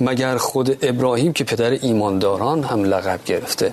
مگر 0.00 0.36
خود 0.36 0.78
ابراهیم 0.82 1.32
که 1.32 1.44
پدر 1.44 1.70
ایمانداران 1.70 2.62
هم 2.62 2.84
لقب 2.84 3.20
گرفته 3.24 3.72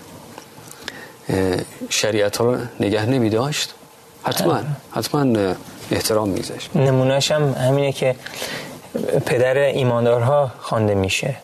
شریعت 1.89 2.37
ها 2.37 2.45
رو 2.45 2.57
نگه 2.79 3.05
نمی 3.05 3.29
داشت 3.29 3.73
حتما 4.23 4.59
حتما 4.91 5.53
احترام 5.91 6.29
میذاشت 6.29 6.75
نمونهش 6.75 7.31
هم 7.31 7.53
همینه 7.53 7.91
که 7.91 8.15
پدر 9.25 9.57
ایماندارها 9.57 10.51
خوانده 10.59 10.95
میشه. 10.95 11.35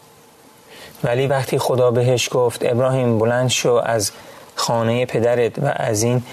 ولی 1.03 1.27
وقتی 1.27 1.57
خدا 1.59 1.91
بهش 1.91 2.29
گفت 2.31 2.65
ابراهیم 2.65 3.19
بلند 3.19 3.49
شو 3.49 3.81
از 3.85 4.11
خانه 4.55 5.05
پدرت 5.05 5.59
و 5.59 5.73
از 5.75 6.03
این 6.03 6.23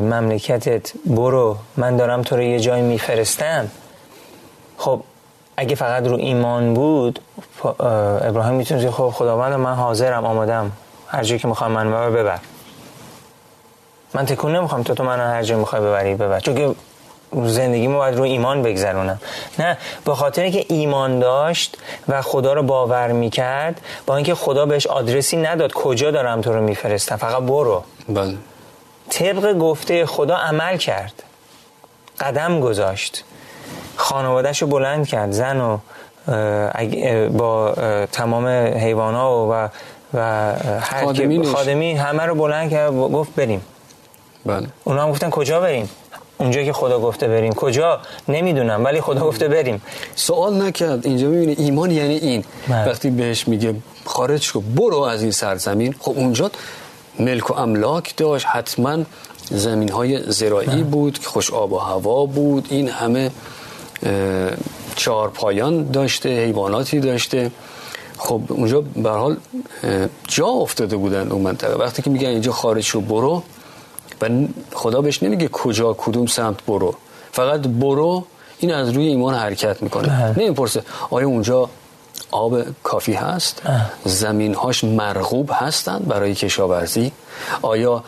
مملکتت 0.00 0.92
برو 1.06 1.56
من 1.76 1.96
دارم 1.96 2.22
تو 2.22 2.36
رو 2.36 2.42
یه 2.42 2.60
جای 2.60 2.82
میفرستم. 2.82 3.70
خب 4.76 5.02
اگه 5.56 5.74
فقط 5.74 6.06
رو 6.06 6.16
ایمان 6.16 6.74
بود 6.74 7.20
ابراهیم 8.20 8.54
می‌تونه 8.54 8.90
خب 8.90 9.10
خداوند 9.10 9.52
من 9.52 9.74
حاضرم 9.74 10.24
آمادم. 10.24 10.72
هر 11.08 11.24
جایی 11.24 11.38
که 11.38 11.48
می‌خوام 11.48 11.72
من 11.72 12.12
ببر. 12.12 12.38
من 14.14 14.26
تکون 14.26 14.56
نمی‌خوام. 14.56 14.82
تو 14.82 14.94
تو 14.94 15.04
منو 15.04 15.22
هر 15.22 15.42
جایی 15.42 15.60
می‌خوای 15.60 15.82
ببری 15.82 16.14
ببر 16.14 16.40
چون 16.40 16.54
که 16.54 16.74
زندگی 17.44 17.86
ما 17.86 17.98
باید 17.98 18.14
رو 18.14 18.22
ایمان 18.22 18.62
بگذرونم. 18.62 19.20
نه 19.58 19.78
به 20.04 20.14
خاطر 20.14 20.50
که 20.50 20.64
ایمان 20.68 21.18
داشت 21.18 21.76
و 22.08 22.22
خدا 22.22 22.52
رو 22.52 22.62
باور 22.62 23.12
می‌کرد 23.12 23.80
با 24.06 24.16
اینکه 24.16 24.34
خدا 24.34 24.66
بهش 24.66 24.86
آدرسی 24.86 25.36
نداد 25.36 25.72
کجا 25.72 26.10
دارم 26.10 26.40
تو 26.40 26.52
رو 26.52 26.62
میفرستم. 26.62 27.16
فقط 27.16 27.42
برو. 27.42 27.84
بله. 28.08 28.34
طبق 29.10 29.58
گفته 29.58 30.06
خدا 30.06 30.36
عمل 30.36 30.76
کرد. 30.76 31.22
قدم 32.20 32.60
گذاشت. 32.60 33.24
خانوادهش 33.96 34.62
رو 34.62 34.68
بلند 34.68 35.06
کرد. 35.06 35.30
زن 35.30 35.60
و 35.60 35.78
با 37.28 37.72
تمام 38.12 38.46
حیوانا 38.76 39.46
و 39.46 39.68
و 40.14 40.18
هر 40.80 41.06
خادمی 41.52 41.92
همه 41.92 42.22
رو 42.22 42.34
بلند 42.34 42.70
کرد 42.70 42.94
و 42.94 43.08
گفت 43.08 43.34
بریم. 43.34 43.62
بله. 44.46 44.66
اونا 44.84 45.02
هم 45.02 45.10
گفتن 45.10 45.30
کجا 45.30 45.60
بریم؟ 45.60 45.90
اونجا 46.38 46.62
که 46.62 46.72
خدا 46.72 47.00
گفته 47.00 47.28
بریم. 47.28 47.52
کجا؟ 47.52 48.00
نمی‌دونم 48.28 48.84
ولی 48.84 49.00
خدا 49.00 49.20
گفته 49.20 49.48
بریم. 49.48 49.82
سوال 50.14 50.62
نکرد. 50.62 51.06
اینجا 51.06 51.28
می‌بینی 51.28 51.52
ایمان 51.52 51.90
یعنی 51.90 52.14
این. 52.14 52.44
بله. 52.68 52.88
وقتی 52.88 53.10
بهش 53.10 53.48
میگه 53.48 53.74
خارج 54.04 54.42
شو 54.42 54.60
برو 54.60 54.98
از 54.98 55.22
این 55.22 55.30
سرزمین. 55.30 55.94
خب 55.98 56.12
اونجا 56.16 56.50
ملک 57.18 57.50
و 57.50 57.54
املاک 57.54 58.16
داشت. 58.16 58.46
حتما 58.46 58.98
زمین 59.50 59.88
های 59.88 60.32
زراعی 60.32 60.66
بله. 60.66 60.82
بود 60.82 61.18
که 61.18 61.26
خوش 61.26 61.50
آب 61.50 61.72
و 61.72 61.78
هوا 61.78 62.26
بود. 62.26 62.66
این 62.70 62.88
همه 62.88 63.30
چهار 64.96 65.28
پایان 65.28 65.90
داشته 65.90 66.28
حیواناتی 66.28 67.00
داشته. 67.00 67.50
خب 68.18 68.40
اونجا 68.48 68.80
به 68.80 69.10
حال 69.10 69.36
جا 70.28 70.46
افتاده 70.46 70.96
بودن 70.96 71.32
اون 71.32 71.42
منطقه. 71.42 71.74
وقتی 71.74 72.02
که 72.02 72.10
میگن 72.10 72.28
اینجا 72.28 72.52
خارج 72.52 72.84
شو 72.84 73.00
برو 73.00 73.42
و 74.20 74.28
خدا 74.74 75.00
بهش 75.00 75.22
نمیگه 75.22 75.48
کجا 75.48 75.92
کدوم 75.98 76.26
سمت 76.26 76.64
برو. 76.64 76.94
فقط 77.32 77.60
برو 77.60 78.24
این 78.58 78.74
از 78.74 78.90
روی 78.90 79.06
ایمان 79.06 79.34
حرکت 79.34 79.82
می‌کنه. 79.82 80.34
نمی‌پرسه 80.38 80.82
آیا 81.10 81.26
اونجا 81.26 81.70
آب 82.30 82.82
کافی 82.82 83.12
هست؟ 83.12 83.62
زمین 84.04 84.54
هاش 84.54 84.84
مرغوب 84.84 85.50
هستند 85.52 86.08
برای 86.08 86.34
کشاورزی؟ 86.34 87.12
آیا 87.62 88.04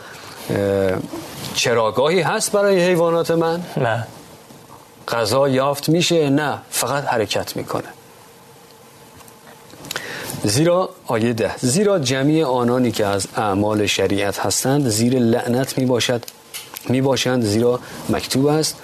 چراگاهی 1.55 2.21
هست 2.21 2.51
برای 2.51 2.81
حیوانات 2.81 3.31
من؟ 3.31 3.61
نه. 3.77 4.07
غذا 5.07 5.49
یافت 5.49 5.89
میشه؟ 5.89 6.29
نه. 6.29 6.59
فقط 6.69 7.03
حرکت 7.05 7.55
می‌کنه. 7.55 7.87
زیرا 10.43 10.89
آیه 11.07 11.33
ده. 11.33 11.51
زیرا 11.57 11.99
جمعی 11.99 12.43
آنانی 12.43 12.91
که 12.91 13.05
از 13.05 13.27
اعمال 13.35 13.85
شریعت 13.85 14.39
هستند 14.39 14.89
زیر 14.89 15.19
لعنت 15.19 15.77
می 15.77 15.85
باشد 15.85 16.23
می 16.89 17.01
باشند 17.01 17.43
زیرا 17.43 17.79
مکتوب 18.09 18.45
است. 18.45 18.75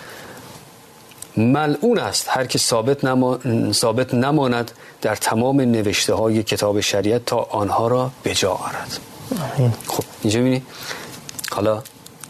ملعون 1.37 1.99
است. 1.99 2.25
هر 2.29 2.45
که 2.45 2.57
ثابت, 2.57 3.05
نما... 3.05 3.39
ثابت 3.71 4.13
نماند 4.13 4.71
در 5.01 5.15
تمام 5.15 5.61
نوشته 5.61 6.13
های 6.13 6.43
کتاب 6.43 6.79
شریعت 6.79 7.25
تا 7.25 7.37
آنها 7.37 7.87
را 7.87 8.11
به 8.23 8.33
جا 8.33 8.51
آرد. 8.51 8.99
خب 9.87 10.03
اینجا 10.21 10.41
بینی 10.41 10.61
حالا 11.51 11.83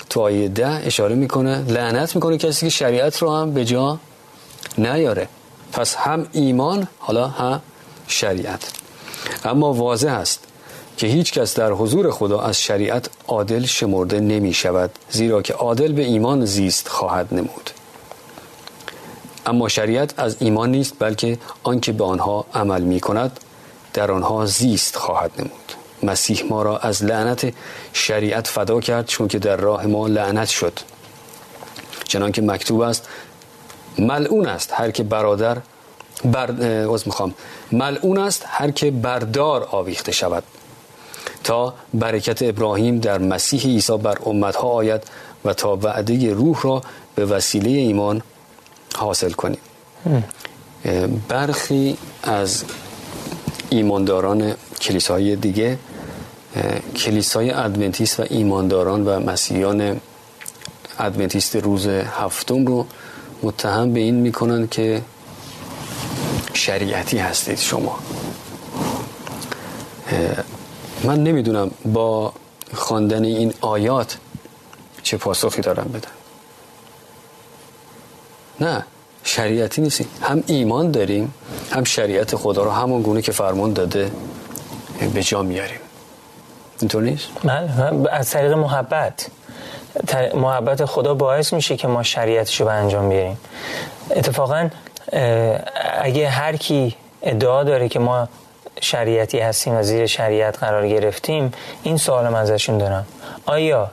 تو 0.09 0.21
آیه 0.21 0.47
ده 0.47 0.67
اشاره 0.67 1.15
می‌کنه 1.15 1.63
لعنت 1.67 2.15
می‌کنه 2.15 2.37
کسی 2.37 2.65
که 2.65 2.69
شریعت 2.69 3.17
رو 3.17 3.35
هم 3.35 3.53
به 3.53 3.65
جا 3.65 3.99
نیاره. 4.77 5.27
پس 5.73 5.95
هم 5.95 6.27
ایمان 6.31 6.87
حالا 6.99 7.27
هم 7.27 7.61
شریعت. 8.07 8.78
اما 9.45 9.73
واضح 9.73 10.11
است 10.11 10.39
که 10.97 11.07
هیچ 11.07 11.31
کس 11.31 11.55
در 11.55 11.71
حضور 11.71 12.11
خدا 12.11 12.39
از 12.39 12.61
شریعت 12.61 13.09
عادل 13.27 13.65
شمرده 13.65 14.19
نمی 14.19 14.53
شود 14.53 14.91
زیرا 15.09 15.41
که 15.41 15.53
عادل 15.53 15.91
به 15.91 16.01
ایمان 16.01 16.45
زیست 16.45 16.87
خواهد 16.87 17.27
نمود. 17.31 17.69
اما 19.45 19.67
شریعت 19.67 20.13
از 20.17 20.35
ایمان 20.39 20.71
نیست 20.71 20.93
بلکه 20.99 21.37
آنکه 21.63 21.91
به 21.91 22.03
آنها 22.03 22.45
عمل 22.53 22.81
می 22.81 22.99
کند 22.99 23.39
در 23.93 24.11
آنها 24.11 24.45
زیست 24.45 24.95
خواهد 24.95 25.31
نمود. 25.37 25.73
مسیح 26.03 26.43
ما 26.49 26.63
را 26.63 26.77
از 26.77 27.03
لعنت 27.03 27.53
شریعت 27.93 28.47
فدا 28.47 28.79
کرد 28.79 29.05
چون 29.05 29.27
که 29.27 29.39
در 29.39 29.55
راه 29.55 29.85
ما 29.85 30.07
لعنت 30.07 30.47
شد. 30.47 30.79
چنانکه 32.03 32.41
مکتوب 32.41 32.81
است 32.81 33.07
ملعون 33.97 34.45
است 34.47 34.73
هر 34.73 34.91
که 34.91 35.03
برادر 35.03 35.57
بر 36.25 36.51
می‌خوام. 37.05 37.33
ملعون 37.71 38.17
است 38.17 38.43
هر 38.47 38.71
که 38.71 38.91
بردار 38.91 39.67
آویخته 39.71 40.11
شود. 40.11 40.43
تا 41.43 41.73
برکت 41.93 42.41
ابراهیم 42.41 42.99
در 42.99 43.17
مسیح 43.17 43.61
عیسی 43.61 43.97
بر 43.97 44.17
امتها 44.25 44.67
آید 44.67 45.01
و 45.45 45.53
تا 45.53 45.75
وعده 45.75 46.33
روح 46.33 46.61
را 46.61 46.81
به 47.15 47.25
وسیله 47.25 47.69
ایمان 47.69 48.21
حاصل 48.95 49.31
کنیم. 49.31 49.59
برخی 51.27 51.97
از 52.23 52.63
ایمانداران 53.69 54.53
کلیسای 54.81 55.35
دیگه 55.35 55.77
کلیسای 56.95 57.51
ادونتیست 57.51 58.19
و 58.19 58.25
ایمانداران 58.29 59.05
و 59.05 59.19
مسیحیان 59.19 60.01
ادونتیست 60.99 61.55
روز 61.55 61.87
هفتم 61.87 62.65
رو 62.65 62.85
متهم 63.43 63.93
به 63.93 63.99
این 63.99 64.15
می‌کنن 64.15 64.67
که 64.67 65.01
شریعتی 66.59 67.17
هستید 67.17 67.57
شما. 67.57 67.99
من 71.03 71.23
نمی‌دونم 71.23 71.71
با 71.85 72.33
خواندن 72.73 73.23
این 73.23 73.53
آیات 73.61 74.17
چه 75.03 75.17
پاسخی 75.17 75.61
دارم 75.61 75.91
بدم. 75.93 76.11
نه 78.61 78.85
شریعتی 79.23 79.81
نیستیم. 79.81 80.07
هم 80.21 80.43
ایمان 80.47 80.91
داریم 80.91 81.33
هم 81.71 81.83
شریعت 81.83 82.35
خدا 82.35 82.63
رو 82.63 82.71
همون 82.71 83.01
گونه 83.01 83.21
که 83.21 83.31
فرمان 83.31 83.73
داده 83.73 84.11
به 85.13 85.23
جا 85.23 85.43
میاریم. 85.43 85.79
اینطور 86.79 87.03
نیست؟ 87.03 87.27
من 87.43 88.07
از 88.11 88.29
طریق 88.29 88.53
محبت. 88.53 89.27
محبت 90.33 90.85
خدا 90.85 91.13
باعث 91.13 91.53
میشه 91.53 91.77
که 91.77 91.87
ما 91.87 92.03
شریعتشو 92.03 92.65
به 92.65 92.71
انجام 92.71 93.09
بیاریم. 93.09 93.37
اتفاقا 94.11 94.69
اگه 96.01 96.29
هر 96.29 96.55
کی 96.55 96.95
ادعا 97.21 97.63
داره 97.63 97.89
که 97.89 97.99
ما 97.99 98.27
شریعتی 98.81 99.39
هستیم 99.39 99.73
و 99.75 99.83
زیر 99.83 100.05
شریعت 100.05 100.57
قرار 100.57 100.87
گرفتیم 100.87 101.51
این 101.83 101.97
سوالم 101.97 102.35
ازشون 102.35 102.77
دارم. 102.77 103.05
آیا 103.45 103.91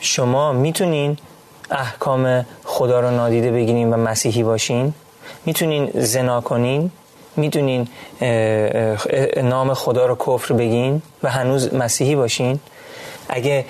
شما 0.00 0.52
می‌تونین 0.52 1.18
احکام 1.70 2.46
خدا 2.64 3.00
رو 3.00 3.10
نادیده 3.10 3.50
بگیرین 3.50 3.90
و 3.90 3.96
مسیحی 3.96 4.42
باشین؟ 4.42 4.94
می‌تونین 5.46 5.90
زنا 5.94 6.40
کنین؟ 6.40 6.90
می‌تونین 7.36 7.88
نام 9.42 9.74
خدا 9.74 10.06
رو 10.06 10.16
کفر 10.16 10.54
بگین 10.54 11.02
و 11.22 11.30
هنوز 11.30 11.74
مسیحی 11.74 12.14
باشین؟ 12.14 12.60
اگه 13.28 13.64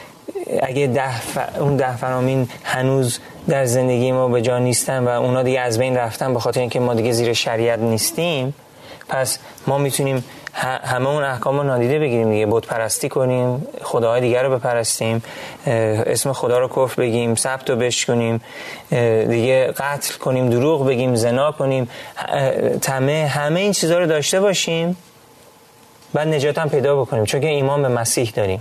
اگه 0.63 0.87
ده 0.87 1.59
اون 1.59 1.77
ده 1.77 1.97
فرامین 1.97 2.49
هنوز 2.65 3.19
در 3.49 3.65
زندگی 3.65 4.13
ما 4.13 4.29
به 4.29 4.43
جا 4.43 4.59
نیستن 4.59 5.05
و 5.05 5.09
اونا 5.09 5.43
دیگه 5.43 5.61
از 5.61 5.79
بین 5.79 5.97
رفتن 5.97 6.35
به 6.35 6.41
خاطر 6.41 6.61
اینکه 6.61 6.81
ما 6.81 6.95
دیگه 6.95 7.13
زیر 7.13 7.33
شریعت 7.33 7.79
نیستیم 7.79 8.55
پس 9.09 9.39
ما 9.67 9.79
می‌تونیم 9.79 10.25
همه 10.85 11.09
اون 11.09 11.23
احکام 11.25 11.57
رو 11.57 11.63
نادیده 11.63 11.99
بگیریم 11.99 12.31
دیگه. 12.31 12.47
بود 12.47 12.67
پرستی 12.67 13.09
کنیم 13.09 13.67
خداهای 13.83 14.21
دیگر 14.21 14.43
رو 14.43 14.59
بپرستیم 14.59 15.23
اسم 15.67 16.33
خدا 16.33 16.59
رو 16.59 16.69
کفر 16.69 17.03
بگیم 17.03 17.35
ثبت 17.35 17.71
رو 17.71 17.77
بشکنیم 17.77 18.41
دیگه 19.31 19.73
قتل 19.77 20.15
کنیم 20.15 20.51
دروغ 20.51 20.87
بگیم 20.87 21.15
زنا 21.15 21.53
کنیم 21.53 21.89
تمه 22.83 23.27
همه 23.27 23.61
این 23.61 23.73
چیزها 23.73 23.99
رو 23.99 24.07
داشته 24.07 24.41
باشیم 24.41 24.97
بعد 26.15 26.29
نجات 26.29 26.69
پیدا 26.69 27.01
بکنیم. 27.01 27.25
چون 27.25 27.41
که 27.41 27.49
ایمان 27.49 27.83
به 27.83 27.89
مسیح 27.89 28.33
داریم. 28.37 28.61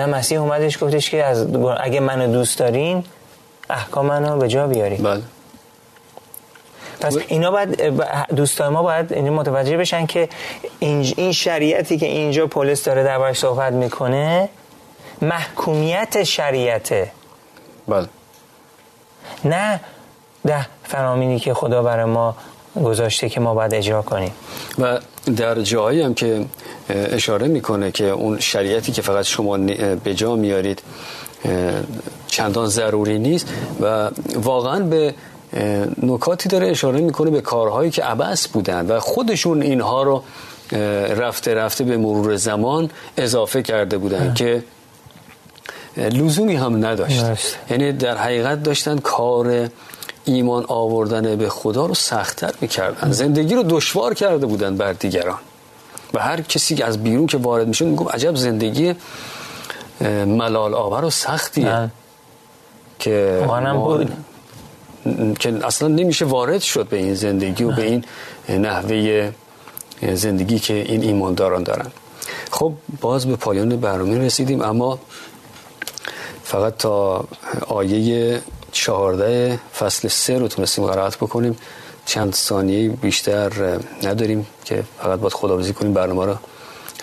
نه 0.00 0.06
مسیح 0.06 0.40
اومدش 0.40 0.84
گفتش 0.84 1.10
که 1.10 1.24
از 1.24 1.46
اگه 1.80 2.00
منو 2.00 2.32
دوست 2.32 2.58
دارین 2.58 3.04
احکام 3.70 4.06
منو 4.06 4.38
به 4.38 4.48
جا 4.48 4.66
بیارین. 4.66 5.02
بله. 5.02 5.22
پس 7.00 7.16
اینا 7.28 7.50
باید 7.50 7.82
دوستان 8.36 8.72
ما 8.72 8.82
باید 8.82 9.12
این 9.12 9.30
متوجه 9.30 9.76
بشن 9.76 10.06
که 10.06 10.28
این 10.80 11.32
شریعتی 11.32 11.98
که 11.98 12.06
اینجا 12.06 12.46
پلیس 12.46 12.84
داره 12.84 13.04
دربارش 13.04 13.38
صحبت 13.38 13.72
می‌کنه 13.72 14.48
محکومیت 15.22 16.22
شریعته. 16.24 17.12
بله. 17.88 18.06
نه 19.44 19.80
ده 20.46 20.66
فرامینی 20.84 21.38
که 21.38 21.54
خدا 21.54 21.82
برای 21.82 22.04
ما 22.04 22.36
گذاشته 22.84 23.28
که 23.28 23.40
ما 23.40 23.54
باید 23.54 23.74
اجرا 23.74 24.02
کنیم. 24.02 24.32
و 24.78 24.98
در 25.36 25.60
جایی 25.60 26.02
هم 26.02 26.14
که 26.14 26.44
اشاره 26.94 27.48
می‌کنه 27.48 27.90
که 27.90 28.04
اون 28.04 28.38
شریعتی 28.38 28.92
که 28.92 29.02
فقط 29.02 29.24
شما 29.24 29.58
به 30.04 30.14
جا 30.14 30.36
میارید 30.36 30.82
چندان 32.26 32.66
ضروری 32.66 33.18
نیست 33.18 33.46
و 33.80 34.10
واقعا 34.34 34.80
به 34.80 35.14
نکاتی 36.02 36.48
داره 36.48 36.66
اشاره 36.68 37.00
می‌کنه 37.00 37.30
به 37.30 37.40
کارهایی 37.40 37.90
که 37.90 38.02
عبس 38.02 38.48
بودن 38.48 38.86
و 38.86 39.00
خودشون 39.00 39.62
اینها 39.62 40.02
رو 40.02 40.22
رفته 41.16 41.54
رفته 41.54 41.84
به 41.84 41.96
مرور 41.96 42.36
زمان 42.36 42.90
اضافه 43.16 43.62
کرده 43.62 43.98
بودن 43.98 44.34
که 44.34 44.62
لزومی 45.96 46.56
هم 46.56 46.86
نداشت 46.86 47.24
یعنی 47.70 47.92
در 47.92 48.16
حقیقت 48.16 48.62
داشتن 48.62 48.98
کار 48.98 49.68
ایمان 50.24 50.64
آوردن 50.68 51.36
به 51.36 51.48
خدا 51.48 51.86
رو 51.86 51.94
سختتر 51.94 52.52
می‌کردن. 52.60 53.12
زندگی 53.12 53.54
رو 53.54 53.62
دشوار 53.62 54.14
کرده 54.14 54.46
بودن 54.46 54.76
بر 54.76 54.92
دیگران. 54.92 55.38
و 56.14 56.18
هر 56.18 56.40
کسی 56.40 56.82
از 56.82 57.02
بیرون 57.02 57.26
که 57.26 57.36
وارد 57.36 57.68
می‌شد 57.68 57.84
می‌گفت 57.84 58.14
عجب 58.14 58.34
زندگی 58.36 58.94
ملال 60.26 60.74
آور 60.74 61.04
و 61.04 61.10
سختیه. 61.10 61.90
که 62.98 63.44
بود. 63.74 64.12
که 65.38 65.66
اصلا 65.66 65.88
نمیشه 65.88 66.24
وارد 66.24 66.60
شد 66.60 66.88
به 66.88 66.96
این 66.96 67.14
زندگی 67.14 67.64
و 67.64 67.72
به 67.72 67.82
این 67.82 68.04
نحوه 68.48 69.32
زندگی 70.14 70.58
که 70.58 70.74
این 70.74 71.02
ایمانداران 71.02 71.62
دارن. 71.62 71.86
خب 72.50 72.72
باز 73.00 73.26
به 73.26 73.36
پایان 73.36 73.76
برنامه 73.76 74.18
رسیدیم 74.18 74.62
اما 74.62 74.98
فقط 76.44 76.76
تا 76.76 77.24
آیه 77.66 78.40
چهارده 78.72 79.58
فصل 79.78 80.08
سه 80.08 80.38
رو 80.38 80.48
تونستیم 80.48 80.86
قرائت 80.86 81.16
بکنیم. 81.16 81.56
چند 82.06 82.34
ثانیه 82.34 82.88
بیشتر 82.88 83.52
نداریم 84.02 84.46
که 84.64 84.82
فقط 85.02 85.18
باید 85.18 85.32
خداوزی 85.32 85.72
کنیم 85.72 85.94
برنامه 85.94 86.24
رو 86.24 86.34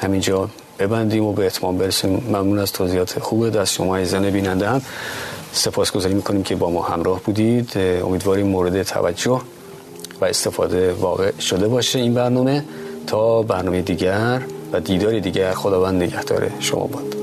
همینجا 0.01 0.49
ببندیم 0.79 1.23
و 1.23 1.33
به 1.33 1.45
اتمام 1.45 1.77
برسیم. 1.77 2.09
ممنون 2.09 2.59
از 2.59 2.71
توضیحات 2.71 3.19
خوب 3.19 3.49
دست 3.49 3.73
شما 3.73 4.03
زن 4.03 4.29
بیننده 4.29 4.69
هم. 4.69 4.81
سپاسگزاری 5.51 6.13
می‌کنیم 6.13 6.43
که 6.43 6.55
با 6.55 6.69
ما 6.69 6.81
همراه 6.81 7.21
بودید. 7.23 7.71
امیدواریم 7.77 8.47
مورد 8.47 8.83
توجه 8.83 9.41
و 10.21 10.25
استفاده 10.25 10.93
واقع 10.93 11.31
شده 11.39 11.67
باشه 11.67 11.99
این 11.99 12.13
برنامه. 12.13 12.63
تا 13.07 13.41
برنامه 13.41 13.81
دیگر 13.81 14.41
و 14.73 14.79
دیدار 14.79 15.19
دیگر 15.19 15.53
خداوند 15.53 16.03
نگهدار 16.03 16.49
شما 16.59 16.87
باد. 16.87 17.16